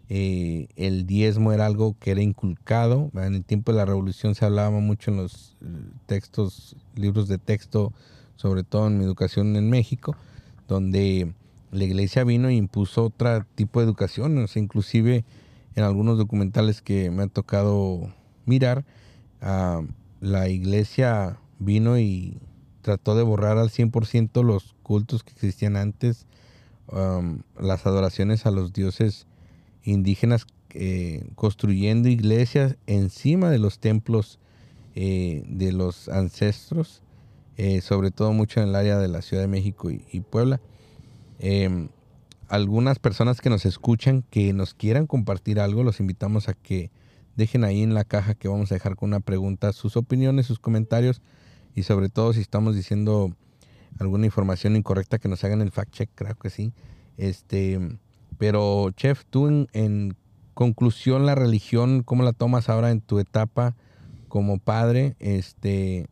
Eh, 0.10 0.67
el 0.76 1.06
diezmo 1.08 1.54
era 1.54 1.65
algo 1.65 1.95
que 1.99 2.12
era 2.12 2.21
inculcado. 2.21 3.10
En 3.13 3.36
el 3.36 3.43
tiempo 3.43 3.71
de 3.71 3.78
la 3.78 3.86
revolución 3.86 4.36
se 4.36 4.45
hablaba 4.45 4.80
mucho 4.80 5.12
en 5.12 5.17
los 5.17 5.58
eh, 5.62 5.65
textos, 6.06 6.76
libros 6.95 7.28
de 7.28 7.38
texto, 7.38 7.93
sobre 8.36 8.63
todo 8.63 8.88
en 8.88 8.97
mi 8.97 9.06
educación 9.06 9.56
en 9.56 9.69
México, 9.69 10.15
donde 10.67 11.34
la 11.71 11.84
iglesia 11.84 12.23
vino 12.23 12.49
e 12.49 12.54
impuso 12.54 13.06
otro 13.06 13.45
tipo 13.56 13.80
de 13.80 13.86
educación, 13.86 14.45
inclusive 14.56 15.26
en 15.76 15.84
algunos 15.84 16.17
documentales 16.17 16.82
que 16.82 17.10
me 17.10 17.23
ha 17.23 17.28
tocado 17.28 18.13
mirar, 18.45 18.86
ah, 19.41 19.82
la 20.21 20.49
iglesia 20.49 21.39
vino 21.60 21.97
y 21.97 22.38
trató 22.84 23.15
de 23.15 23.24
borrar 23.24 23.58
al 23.58 23.69
100% 23.69 24.43
los 24.43 24.76
cultos 24.84 25.24
que 25.24 25.32
existían 25.32 25.76
antes, 25.76 26.28
um, 26.91 27.39
las 27.60 27.88
adoraciones 27.88 28.46
a 28.46 28.52
los 28.52 28.74
dioses 28.74 29.26
indígenas, 29.84 30.46
eh, 30.76 31.26
construyendo 31.36 32.10
iglesias 32.10 32.78
encima 32.86 33.50
de 33.50 33.60
los 33.60 33.80
templos 33.80 34.39
eh, 34.96 35.43
de 35.48 35.72
los 35.72 36.10
ancestros, 36.10 37.02
eh, 37.58 37.82
sobre 37.82 38.12
todo 38.12 38.34
mucho 38.34 38.62
en 38.62 38.69
el 38.69 38.76
área 38.76 38.98
de 38.98 39.08
la 39.08 39.22
Ciudad 39.22 39.43
de 39.43 39.48
México 39.48 39.89
y, 39.89 40.19
Puebla. 40.22 40.60
Em, 41.39 41.89
algunas 42.50 43.00
personas 43.00 43.39
que 43.39 43.50
nos 43.50 43.65
escuchan, 43.65 44.24
que 44.30 44.54
nos 44.54 44.74
quieran 44.74 45.08
compartir 45.08 45.60
algo, 45.60 45.84
los 45.84 46.00
invitamos 46.00 46.50
a 46.50 46.54
que 46.54 46.91
dejen 47.36 47.63
ahí 47.63 47.82
en 47.82 47.93
la 47.93 48.04
caja 48.04 48.36
que 48.36 48.48
vamos 48.48 48.72
a 48.72 48.76
dejar 48.76 48.96
con 48.96 49.10
una 49.10 49.19
pregunta 49.19 49.72
sus 49.74 49.96
opiniones, 49.96 50.46
sus 50.46 50.60
comentarios 50.60 51.22
y 51.75 51.83
sobre 51.83 52.09
todo 52.09 52.33
si 52.33 52.41
estamos 52.41 52.75
diciendo 52.75 53.36
alguna 53.99 54.25
información 54.25 54.75
incorrecta 54.75 55.19
que 55.19 55.27
nos 55.27 55.43
hagan 55.43 55.62
el 55.62 55.71
fact 55.71 55.91
check, 55.91 56.09
creo 56.15 56.36
que 56.36 56.49
sí. 56.49 56.73
Este, 57.17 57.79
pero 58.38 58.91
chef, 58.91 59.23
tú 59.29 59.67
en, 59.71 60.15
conclusión 60.53 61.25
la 61.25 61.33
religión, 61.33 62.03
¿cómo 62.03 62.23
la 62.23 62.33
tomas 62.33 62.69
ahora 62.69 62.91
en 62.91 63.01
tu 63.01 63.19
etapa 63.19 63.75
como 64.27 64.59
padre? 64.59 65.15
Este, 65.19 66.07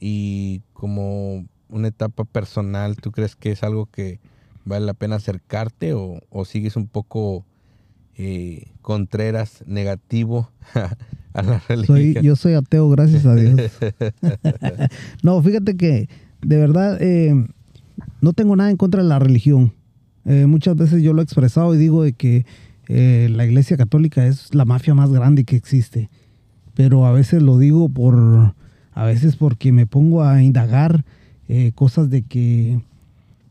y 0.00 0.62
como 0.72 1.46
una 1.68 1.88
etapa 1.88 2.24
personal, 2.24 2.96
¿tú 2.96 3.12
crees 3.12 3.36
que 3.36 3.52
es 3.52 3.62
algo 3.62 3.86
que 3.86 4.18
vale 4.64 4.86
la 4.86 4.94
pena 4.94 5.16
acercarte 5.16 5.94
o, 5.94 6.20
o 6.30 6.44
sigues 6.44 6.76
un 6.76 6.88
poco 6.88 7.44
eh, 8.22 8.72
Contreras 8.82 9.64
negativo 9.66 10.50
a 11.34 11.42
la 11.42 11.62
religión. 11.68 12.24
yo 12.24 12.36
soy 12.36 12.54
ateo, 12.54 12.88
gracias 12.88 13.26
a 13.26 13.34
Dios. 13.34 13.60
no, 15.22 15.42
fíjate 15.42 15.76
que 15.76 16.08
de 16.42 16.56
verdad 16.56 16.98
eh, 17.00 17.46
no 18.20 18.32
tengo 18.32 18.56
nada 18.56 18.70
en 18.70 18.76
contra 18.76 19.02
de 19.02 19.08
la 19.08 19.18
religión. 19.18 19.72
Eh, 20.24 20.46
muchas 20.46 20.76
veces 20.76 21.02
yo 21.02 21.12
lo 21.12 21.20
he 21.20 21.24
expresado 21.24 21.74
y 21.74 21.78
digo 21.78 22.02
de 22.02 22.12
que 22.12 22.44
la 22.88 23.46
iglesia 23.46 23.76
católica 23.76 24.26
es 24.26 24.52
la 24.52 24.64
mafia 24.64 24.94
más 24.94 25.12
grande 25.12 25.44
que 25.44 25.54
existe. 25.54 26.10
Pero 26.74 27.06
a 27.06 27.12
veces 27.12 27.40
lo 27.40 27.56
digo 27.56 27.88
por, 27.88 28.54
a 28.92 29.04
veces 29.04 29.36
porque 29.36 29.70
me 29.70 29.86
pongo 29.86 30.24
a 30.24 30.42
indagar 30.42 31.04
cosas 31.76 32.10
de 32.10 32.22
que 32.22 32.80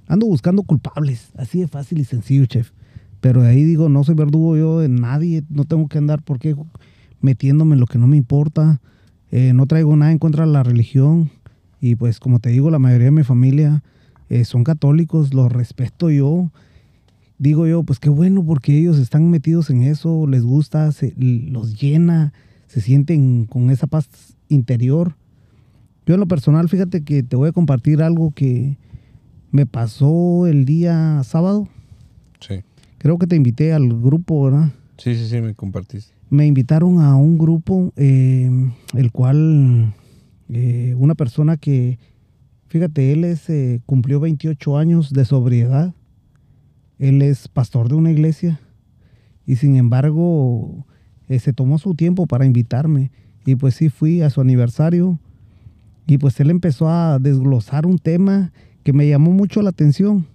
ando 0.10 0.26
buscando 0.26 0.63
culpables. 0.63 1.32
Así 1.38 1.62
de 1.62 1.70
fácil 1.70 2.00
y 2.00 2.04
sencillo, 2.04 2.46
chef. 2.48 2.72
Pero 3.22 3.42
de 3.44 3.50
ahí 3.50 3.63
digo, 3.63 3.88
no 3.88 4.04
soy 4.04 4.15
verdugo 4.15 4.58
yo 4.58 4.80
de 4.80 4.89
nadie, 4.89 5.44
no 5.50 5.63
tengo 5.63 5.88
que 5.88 5.98
andar 6.00 6.22
porque 6.22 6.56
metiéndome 7.21 7.73
en 7.73 7.79
lo 7.79 7.86
que 7.86 7.97
no 7.97 8.08
me 8.08 8.17
importa. 8.17 8.82
Eh, 9.32 9.53
no 9.53 9.65
traigo 9.67 9.95
nada 9.95 10.12
en 10.12 10.19
contra 10.19 10.45
de 10.45 10.51
la 10.51 10.63
religión. 10.63 11.32
Y 11.82 11.95
pues 11.95 12.19
como 12.19 12.39
te 12.39 12.49
digo, 12.49 12.71
la 12.71 12.79
mayoría 12.79 13.05
de 13.05 13.12
mi 13.12 13.23
familia 13.23 13.84
eh, 14.29 14.45
son 14.45 14.63
católicos, 14.63 15.34
los 15.34 15.51
respeto 15.51 16.10
yo. 16.10 16.51
Digo 17.38 17.67
yo, 17.67 17.84
pues 17.84 17.99
qué 17.99 18.10
bueno 18.10 18.43
porque 18.43 18.77
ellos 18.77 18.97
están 18.97 19.29
metidos 19.29 19.69
en 19.69 19.84
eso, 19.84 20.27
les 20.27 20.43
gusta, 20.43 20.91
se, 20.91 21.13
los 21.17 21.79
llena, 21.79 22.34
se 22.67 22.82
sienten 22.82 23.45
con 23.45 23.69
esa 23.69 23.88
paz 23.88 24.36
interior. 24.49 25.15
Yo 26.05 26.15
en 26.15 26.19
lo 26.19 26.27
personal, 26.27 26.67
fíjate 26.67 27.03
que 27.03 27.23
te 27.23 27.36
voy 27.36 27.49
a 27.49 27.53
compartir 27.53 28.01
algo 28.01 28.32
que 28.32 28.77
me 29.51 29.65
pasó 29.65 30.47
el 30.47 30.65
día 30.65 31.21
sábado. 31.23 31.67
Sí. 32.41 32.62
Creo 32.97 33.17
que 33.17 33.27
te 33.27 33.38
invité 33.38 33.73
al 33.73 33.88
grupo, 33.88 34.43
¿verdad? 34.43 34.71
Sí, 34.97 35.15
sí, 35.15 35.27
sí, 35.29 35.39
me 35.39 35.53
compartiste. 35.53 36.18
Me 36.30 36.46
invitaron 36.46 37.02
a 37.02 37.15
un 37.15 37.38
grupo, 37.38 37.92
eh, 37.96 38.50
el 38.94 39.12
cual 39.12 39.94
eh, 40.50 40.96
una 40.98 41.15
persona 41.15 41.58
que, 41.58 41.98
fíjate, 42.68 43.12
él 43.12 43.24
es, 43.24 43.50
eh, 43.50 43.82
cumplió 43.86 44.20
28 44.20 44.78
años 44.78 45.12
de 45.12 45.26
sobriedad. 45.26 45.94
Él 46.98 47.22
es 47.22 47.48
pastor 47.48 47.89
de 47.89 47.96
una 47.96 48.12
iglesia 48.12 48.60
y 49.46 49.56
sin 49.56 49.78
embargo 49.78 50.86
se 51.30 51.54
tomó 51.54 51.78
su 51.78 51.96
tiempo 51.96 52.28
para 52.28 52.46
invitarme. 52.46 53.12
Y 53.46 53.56
pues 53.56 53.76
sí, 53.76 53.89
fui 53.89 54.22
a 54.22 54.30
su 54.30 54.42
aniversario 54.42 55.20
y 56.06 56.18
pues 56.18 56.39
él 56.39 56.50
empezó 56.50 56.89
a 56.89 57.20
desglosar 57.20 57.86
un 57.86 58.00
tema 58.00 58.52
que 58.84 58.94
me 58.94 59.08
llamó 59.08 59.32
mucho 59.32 59.62
la 59.62 59.70
atención 59.70 60.26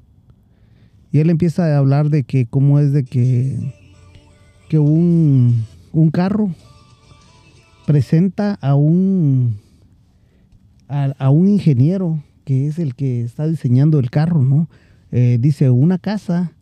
y 1.15 1.21
él 1.21 1.31
empieza 1.31 1.67
a 1.67 1.79
hablar 1.79 2.11
de 2.11 2.25
que 2.25 2.45
cómo 2.47 2.81
es 2.81 2.93
de 2.93 3.05
que, 3.05 3.57
que 4.69 4.81
un, 4.81 5.65
carro 6.13 6.51
presenta 7.87 8.55
a 8.55 8.75
un, 8.75 9.57
a, 10.89 11.31
un 11.31 11.49
ingeniero 11.49 12.23
que 12.45 12.67
es 12.67 12.79
el 12.79 12.95
que 12.95 13.23
está 13.23 13.47
diseñando 13.47 13.99
el 13.99 14.11
carro, 14.11 14.43
¿no? 14.43 14.69
Eh, 15.13 15.39
dice, 15.41 15.71
una 15.71 15.99
casa 15.99 16.53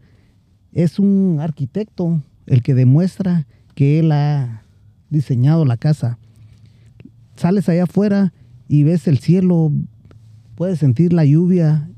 es 0.73 0.99
un 0.99 1.39
arquitecto 1.41 2.23
el 2.47 2.63
que 2.63 2.75
demuestra 2.75 3.47
que 3.75 3.99
él 3.99 4.13
ha 4.13 4.63
diseñado 5.11 5.65
la 5.65 5.77
casa. 5.77 6.19
Sales 7.37 7.69
allá 7.69 7.85
afuera 7.85 8.33
y 8.69 8.85
ves 8.85 9.09
el 9.09 9.19
cielo, 9.19 9.73
puedes 10.55 10.79
sentir 10.79 11.13
la 11.13 11.25
lluvia, 11.25 11.89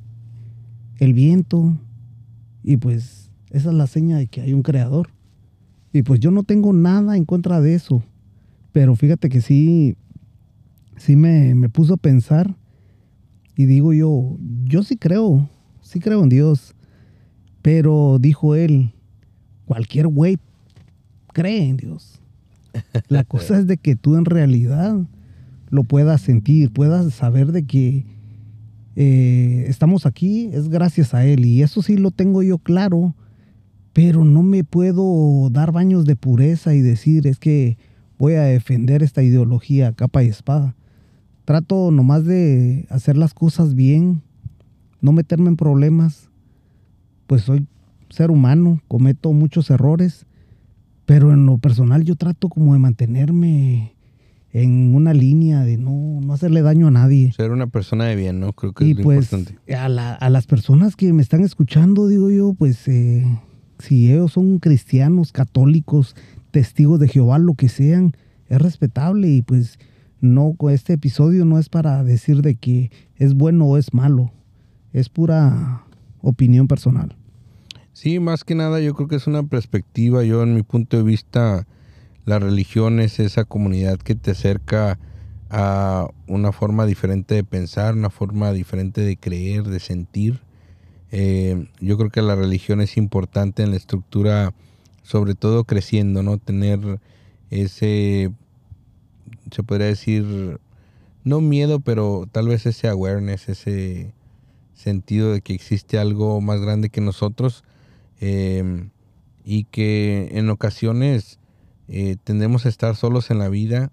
el 0.98 1.12
viento, 1.12 1.76
y 2.62 2.76
pues 2.76 3.30
esa 3.50 3.68
es 3.70 3.74
la 3.74 3.86
seña 3.86 4.16
de 4.16 4.26
que 4.26 4.40
hay 4.40 4.52
un 4.52 4.62
creador. 4.62 5.10
Y 5.94 6.02
pues 6.02 6.18
yo 6.18 6.30
no 6.32 6.42
tengo 6.42 6.72
nada 6.72 7.16
en 7.16 7.24
contra 7.24 7.60
de 7.60 7.74
eso. 7.74 8.02
Pero 8.72 8.96
fíjate 8.96 9.28
que 9.28 9.40
sí, 9.40 9.96
sí 10.96 11.14
me, 11.14 11.54
me 11.54 11.68
puso 11.68 11.94
a 11.94 11.96
pensar. 11.96 12.56
Y 13.56 13.66
digo 13.66 13.92
yo, 13.92 14.36
yo 14.64 14.82
sí 14.82 14.96
creo, 14.96 15.48
sí 15.80 16.00
creo 16.00 16.24
en 16.24 16.28
Dios. 16.28 16.74
Pero 17.62 18.18
dijo 18.20 18.56
él, 18.56 18.92
cualquier 19.66 20.08
güey 20.08 20.38
cree 21.32 21.68
en 21.68 21.76
Dios. 21.76 22.20
La 23.08 23.22
cosa 23.24 23.58
es 23.60 23.68
de 23.68 23.76
que 23.76 23.94
tú 23.94 24.16
en 24.16 24.24
realidad 24.24 24.96
lo 25.70 25.84
puedas 25.84 26.20
sentir, 26.20 26.72
puedas 26.72 27.14
saber 27.14 27.52
de 27.52 27.66
que 27.66 28.04
eh, 28.96 29.64
estamos 29.68 30.06
aquí 30.06 30.50
es 30.52 30.68
gracias 30.68 31.14
a 31.14 31.24
Él 31.24 31.44
y 31.44 31.62
eso 31.62 31.82
sí 31.82 31.96
lo 31.96 32.10
tengo 32.10 32.42
yo 32.42 32.58
claro, 32.58 33.14
pero 33.94 34.24
no 34.24 34.42
me 34.42 34.64
puedo 34.64 35.48
dar 35.50 35.72
baños 35.72 36.04
de 36.04 36.16
pureza 36.16 36.74
y 36.74 36.82
decir 36.82 37.26
es 37.28 37.38
que 37.38 37.78
voy 38.18 38.34
a 38.34 38.42
defender 38.42 39.02
esta 39.04 39.22
ideología 39.22 39.92
capa 39.92 40.24
y 40.24 40.26
espada. 40.26 40.74
Trato 41.44 41.90
nomás 41.92 42.24
de 42.24 42.86
hacer 42.90 43.16
las 43.16 43.34
cosas 43.34 43.74
bien, 43.74 44.22
no 45.00 45.12
meterme 45.12 45.48
en 45.48 45.56
problemas, 45.56 46.28
pues 47.28 47.42
soy 47.42 47.66
ser 48.10 48.32
humano, 48.32 48.80
cometo 48.88 49.32
muchos 49.32 49.70
errores, 49.70 50.26
pero 51.06 51.32
en 51.32 51.46
lo 51.46 51.58
personal 51.58 52.02
yo 52.02 52.16
trato 52.16 52.48
como 52.48 52.72
de 52.72 52.80
mantenerme 52.80 53.94
en 54.50 54.94
una 54.94 55.14
línea 55.14 55.60
de 55.60 55.76
no, 55.76 56.20
no 56.20 56.32
hacerle 56.32 56.62
daño 56.62 56.88
a 56.88 56.90
nadie. 56.90 57.32
Ser 57.32 57.52
una 57.52 57.68
persona 57.68 58.06
de 58.06 58.16
bien, 58.16 58.40
¿no? 58.40 58.54
Creo 58.54 58.72
que 58.72 58.90
es 58.90 58.96
lo 58.96 59.04
pues, 59.04 59.32
importante. 59.32 59.72
A, 59.72 59.84
a 60.14 60.30
las 60.30 60.46
personas 60.46 60.96
que 60.96 61.12
me 61.12 61.22
están 61.22 61.42
escuchando, 61.42 62.08
digo 62.08 62.30
yo, 62.30 62.54
pues 62.54 62.88
eh, 62.88 63.24
si 63.84 64.12
ellos 64.12 64.32
son 64.32 64.58
cristianos, 64.58 65.32
católicos, 65.32 66.16
testigos 66.50 66.98
de 67.00 67.08
Jehová, 67.08 67.38
lo 67.38 67.54
que 67.54 67.68
sean, 67.68 68.16
es 68.48 68.60
respetable 68.60 69.28
y 69.28 69.42
pues 69.42 69.78
no, 70.20 70.56
este 70.70 70.94
episodio 70.94 71.44
no 71.44 71.58
es 71.58 71.68
para 71.68 72.02
decir 72.02 72.42
de 72.42 72.54
que 72.54 72.90
es 73.16 73.34
bueno 73.34 73.66
o 73.66 73.76
es 73.76 73.92
malo, 73.92 74.32
es 74.92 75.08
pura 75.08 75.84
opinión 76.20 76.66
personal. 76.66 77.14
Sí, 77.92 78.18
más 78.18 78.42
que 78.42 78.54
nada 78.54 78.80
yo 78.80 78.94
creo 78.94 79.08
que 79.08 79.16
es 79.16 79.26
una 79.26 79.42
perspectiva, 79.44 80.24
yo 80.24 80.42
en 80.42 80.54
mi 80.54 80.62
punto 80.62 80.96
de 80.96 81.02
vista 81.02 81.66
la 82.24 82.38
religión 82.38 83.00
es 83.00 83.20
esa 83.20 83.44
comunidad 83.44 83.98
que 83.98 84.14
te 84.14 84.30
acerca 84.30 84.98
a 85.50 86.08
una 86.26 86.52
forma 86.52 86.86
diferente 86.86 87.34
de 87.34 87.44
pensar, 87.44 87.94
una 87.94 88.10
forma 88.10 88.52
diferente 88.52 89.02
de 89.02 89.16
creer, 89.16 89.64
de 89.64 89.78
sentir. 89.78 90.40
Eh, 91.16 91.68
yo 91.78 91.96
creo 91.96 92.10
que 92.10 92.22
la 92.22 92.34
religión 92.34 92.80
es 92.80 92.96
importante 92.96 93.62
en 93.62 93.70
la 93.70 93.76
estructura, 93.76 94.52
sobre 95.04 95.36
todo 95.36 95.62
creciendo, 95.62 96.24
¿no? 96.24 96.38
Tener 96.38 96.98
ese, 97.50 98.32
se 99.52 99.62
podría 99.62 99.86
decir, 99.86 100.58
no 101.22 101.40
miedo, 101.40 101.78
pero 101.78 102.28
tal 102.32 102.48
vez 102.48 102.66
ese 102.66 102.88
awareness, 102.88 103.48
ese 103.48 104.12
sentido 104.74 105.32
de 105.32 105.40
que 105.40 105.54
existe 105.54 105.98
algo 105.98 106.40
más 106.40 106.60
grande 106.60 106.90
que 106.90 107.00
nosotros 107.00 107.62
eh, 108.20 108.88
y 109.44 109.66
que 109.66 110.30
en 110.32 110.50
ocasiones 110.50 111.38
eh, 111.86 112.16
tendemos 112.24 112.66
a 112.66 112.70
estar 112.70 112.96
solos 112.96 113.30
en 113.30 113.38
la 113.38 113.48
vida 113.48 113.92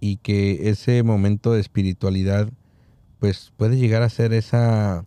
y 0.00 0.16
que 0.16 0.68
ese 0.68 1.00
momento 1.04 1.52
de 1.52 1.60
espiritualidad 1.60 2.50
pues 3.20 3.52
puede 3.56 3.76
llegar 3.76 4.02
a 4.02 4.08
ser 4.08 4.32
esa 4.32 5.04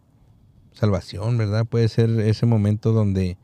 salvación, 0.77 1.37
¿verdad? 1.37 1.65
Puede 1.65 1.87
ser 1.89 2.09
ese 2.19 2.45
momento 2.45 2.91
donde, 2.91 3.37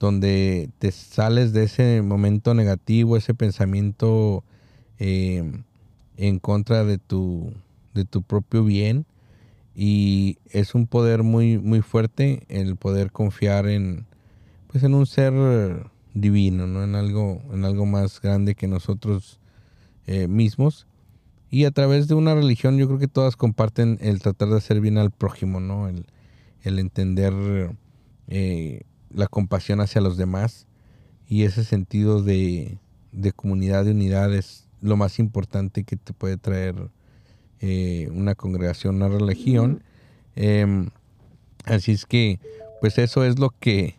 donde 0.00 0.70
te 0.78 0.90
sales 0.90 1.52
de 1.52 1.64
ese 1.64 2.02
momento 2.02 2.54
negativo, 2.54 3.16
ese 3.16 3.34
pensamiento 3.34 4.44
eh, 4.98 5.62
en 6.16 6.38
contra 6.38 6.84
de 6.84 6.98
tu, 6.98 7.52
de 7.94 8.04
tu 8.04 8.22
propio 8.22 8.64
bien. 8.64 9.06
Y 9.74 10.38
es 10.50 10.74
un 10.74 10.86
poder 10.86 11.22
muy, 11.22 11.58
muy 11.58 11.82
fuerte 11.82 12.42
el 12.48 12.76
poder 12.76 13.12
confiar 13.12 13.68
en, 13.68 14.06
pues 14.66 14.82
en 14.82 14.94
un 14.94 15.06
ser 15.06 15.32
divino, 16.14 16.66
¿no? 16.66 16.82
En 16.82 16.96
algo, 16.96 17.40
en 17.52 17.64
algo 17.64 17.86
más 17.86 18.20
grande 18.20 18.56
que 18.56 18.66
nosotros 18.66 19.38
eh, 20.06 20.26
mismos. 20.26 20.86
Y 21.50 21.64
a 21.64 21.70
través 21.70 22.08
de 22.08 22.14
una 22.14 22.34
religión 22.34 22.76
yo 22.76 22.88
creo 22.88 22.98
que 22.98 23.06
todas 23.06 23.36
comparten 23.36 23.98
el 24.00 24.20
tratar 24.20 24.48
de 24.48 24.56
hacer 24.56 24.80
bien 24.80 24.98
al 24.98 25.12
prójimo, 25.12 25.60
¿no? 25.60 25.88
El, 25.88 26.06
el 26.68 26.78
entender 26.78 27.32
eh, 28.28 28.82
la 29.10 29.26
compasión 29.26 29.80
hacia 29.80 30.00
los 30.00 30.16
demás 30.16 30.66
y 31.26 31.44
ese 31.44 31.64
sentido 31.64 32.22
de, 32.22 32.78
de, 33.12 33.32
comunidad, 33.32 33.84
de 33.84 33.90
unidad 33.92 34.34
es 34.34 34.68
lo 34.80 34.96
más 34.96 35.18
importante 35.18 35.84
que 35.84 35.96
te 35.96 36.12
puede 36.12 36.36
traer 36.36 36.74
eh, 37.60 38.08
una 38.12 38.34
congregación, 38.34 38.96
una 38.96 39.08
religión. 39.08 39.82
Em, 40.36 40.90
así 41.64 41.92
es 41.92 42.06
que, 42.06 42.38
pues 42.80 42.98
eso 42.98 43.24
es 43.24 43.38
lo 43.38 43.50
que, 43.50 43.96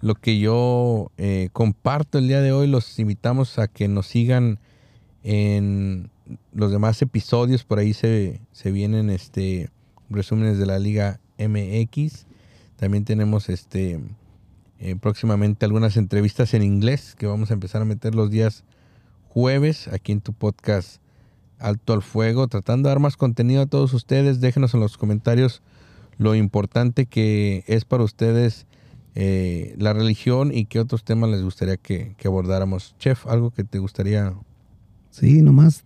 lo 0.00 0.14
que 0.14 0.38
yo 0.38 1.12
eh, 1.16 1.48
comparto 1.52 2.18
el 2.18 2.28
día 2.28 2.40
de 2.40 2.52
hoy. 2.52 2.66
Los 2.66 2.98
invitamos 2.98 3.58
a 3.58 3.68
que 3.68 3.88
nos 3.88 4.06
sigan 4.08 4.58
en 5.22 6.10
los 6.52 6.72
demás 6.72 7.00
episodios. 7.02 7.64
Por 7.64 7.78
ahí 7.78 7.94
se, 7.94 8.40
se 8.52 8.70
vienen 8.70 9.10
este 9.10 9.70
resúmenes 10.10 10.58
de 10.58 10.66
la 10.66 10.78
Liga 10.78 11.20
MX. 11.38 12.26
También 12.76 13.04
tenemos 13.04 13.48
este 13.48 14.00
eh, 14.78 14.96
próximamente 14.96 15.64
algunas 15.64 15.96
entrevistas 15.96 16.52
en 16.54 16.62
inglés 16.62 17.14
que 17.16 17.26
vamos 17.26 17.50
a 17.50 17.54
empezar 17.54 17.82
a 17.82 17.86
meter 17.86 18.14
los 18.14 18.30
días 18.30 18.64
jueves 19.28 19.88
aquí 19.88 20.12
en 20.12 20.20
tu 20.20 20.32
podcast 20.32 21.00
Alto 21.58 21.94
al 21.94 22.02
Fuego, 22.02 22.48
tratando 22.48 22.88
de 22.88 22.90
dar 22.90 23.00
más 23.00 23.16
contenido 23.16 23.62
a 23.62 23.66
todos 23.66 23.94
ustedes. 23.94 24.40
Déjenos 24.40 24.74
en 24.74 24.80
los 24.80 24.98
comentarios 24.98 25.62
lo 26.18 26.34
importante 26.34 27.06
que 27.06 27.64
es 27.66 27.84
para 27.84 28.04
ustedes 28.04 28.66
eh, 29.14 29.74
la 29.78 29.94
religión 29.94 30.52
y 30.52 30.66
qué 30.66 30.78
otros 30.78 31.04
temas 31.04 31.30
les 31.30 31.42
gustaría 31.42 31.78
que, 31.78 32.14
abordáramos. 32.24 32.94
Chef, 32.98 33.26
algo 33.26 33.50
que 33.50 33.64
te 33.64 33.78
gustaría. 33.78 34.34
Sí, 35.10 35.40
nomás 35.40 35.84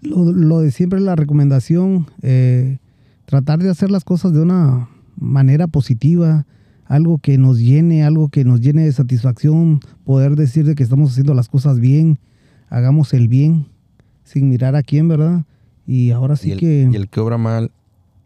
lo, 0.00 0.32
lo 0.32 0.60
de 0.60 0.70
siempre 0.70 1.00
la 1.00 1.16
recomendación. 1.16 2.06
Eh, 2.22 2.78
tratar 3.28 3.58
de 3.58 3.68
hacer 3.68 3.90
las 3.90 4.04
cosas 4.04 4.32
de 4.32 4.40
una 4.40 4.88
manera 5.14 5.66
positiva, 5.66 6.46
algo 6.86 7.18
que 7.18 7.36
nos 7.36 7.58
llene, 7.58 8.02
algo 8.02 8.30
que 8.30 8.42
nos 8.42 8.62
llene 8.62 8.86
de 8.86 8.92
satisfacción, 8.92 9.80
poder 10.04 10.34
decir 10.34 10.64
de 10.64 10.74
que 10.74 10.82
estamos 10.82 11.10
haciendo 11.10 11.34
las 11.34 11.48
cosas 11.48 11.78
bien, 11.78 12.18
hagamos 12.70 13.12
el 13.12 13.28
bien, 13.28 13.66
sin 14.24 14.48
mirar 14.48 14.76
a 14.76 14.82
quién, 14.82 15.08
¿verdad? 15.08 15.44
Y 15.86 16.10
ahora 16.12 16.36
sí 16.36 16.56
que... 16.56 16.88
Y 16.90 16.96
el 16.96 17.08
que 17.08 17.20
obra 17.20 17.36
mal, 17.36 17.70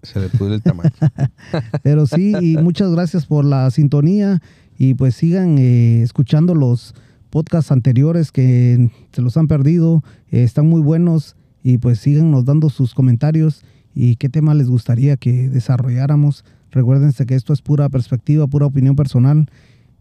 se 0.04 0.20
le 0.20 0.28
pudre 0.28 0.54
el 0.54 0.62
tamaño. 0.62 0.92
Pero 1.82 2.06
sí, 2.06 2.34
y 2.40 2.56
muchas 2.58 2.92
gracias 2.92 3.26
por 3.26 3.44
la 3.44 3.72
sintonía 3.72 4.40
y 4.78 4.94
pues 4.94 5.16
sigan 5.16 5.58
eh, 5.58 6.02
escuchando 6.02 6.54
los 6.54 6.94
podcasts 7.28 7.72
anteriores 7.72 8.30
que 8.30 8.88
se 9.10 9.20
los 9.20 9.36
han 9.36 9.48
perdido, 9.48 10.04
eh, 10.30 10.44
están 10.44 10.68
muy 10.68 10.80
buenos 10.80 11.34
y 11.64 11.78
pues 11.78 11.98
síganos 11.98 12.44
dando 12.44 12.70
sus 12.70 12.94
comentarios 12.94 13.64
y 13.94 14.16
qué 14.16 14.28
tema 14.28 14.54
les 14.54 14.68
gustaría 14.68 15.16
que 15.16 15.48
desarrolláramos. 15.48 16.44
Recuérdense 16.70 17.26
que 17.26 17.34
esto 17.34 17.52
es 17.52 17.62
pura 17.62 17.88
perspectiva, 17.88 18.46
pura 18.46 18.66
opinión 18.66 18.96
personal. 18.96 19.48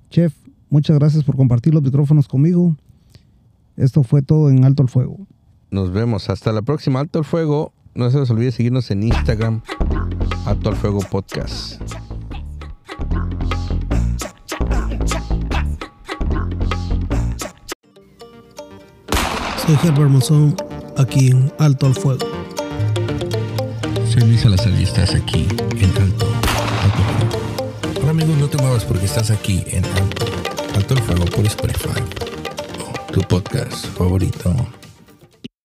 Chef, 0.09 0.33
muchas 0.69 0.97
gracias 0.97 1.23
por 1.23 1.35
compartir 1.35 1.73
los 1.73 1.83
micrófonos 1.83 2.27
conmigo. 2.27 2.75
Esto 3.77 4.03
fue 4.03 4.21
todo 4.21 4.49
en 4.49 4.63
Alto 4.63 4.83
el 4.83 4.89
Fuego. 4.89 5.27
Nos 5.71 5.91
vemos. 5.91 6.29
Hasta 6.29 6.51
la 6.51 6.61
próxima. 6.61 6.99
Alto 6.99 7.19
el 7.19 7.25
Fuego. 7.25 7.73
No 7.95 8.09
se 8.09 8.19
les 8.19 8.29
olvide 8.29 8.51
seguirnos 8.51 8.89
en 8.91 9.03
Instagram. 9.03 9.61
Alto 10.45 10.69
el 10.69 10.75
Fuego 10.75 10.99
Podcast. 11.09 11.81
Soy 19.65 19.75
Herbert 19.83 20.09
Monzón, 20.09 20.55
aquí 20.97 21.29
en 21.29 21.51
Alto 21.59 21.87
al 21.87 21.93
Fuego. 21.93 22.30
Soy 24.11 24.23
Luis 24.23 24.41
Salazar 24.41 24.73
y 24.77 24.83
estás 24.83 25.15
aquí 25.15 25.47
en 25.77 25.89
Alto, 26.01 26.27
Alto. 26.83 27.99
Ahora 28.01 28.09
amigos, 28.09 28.37
no 28.39 28.49
te 28.49 28.57
muevas 28.57 28.83
porque 28.83 29.05
estás 29.05 29.31
aquí 29.31 29.63
en 29.67 29.85
Alto, 29.85 30.25
Alto 30.75 30.93
el 30.95 31.01
Fuego 31.01 31.25
por 31.27 31.45
Spotify. 31.45 32.01
tu 33.13 33.21
podcast 33.21 33.85
favorito. 33.97 34.53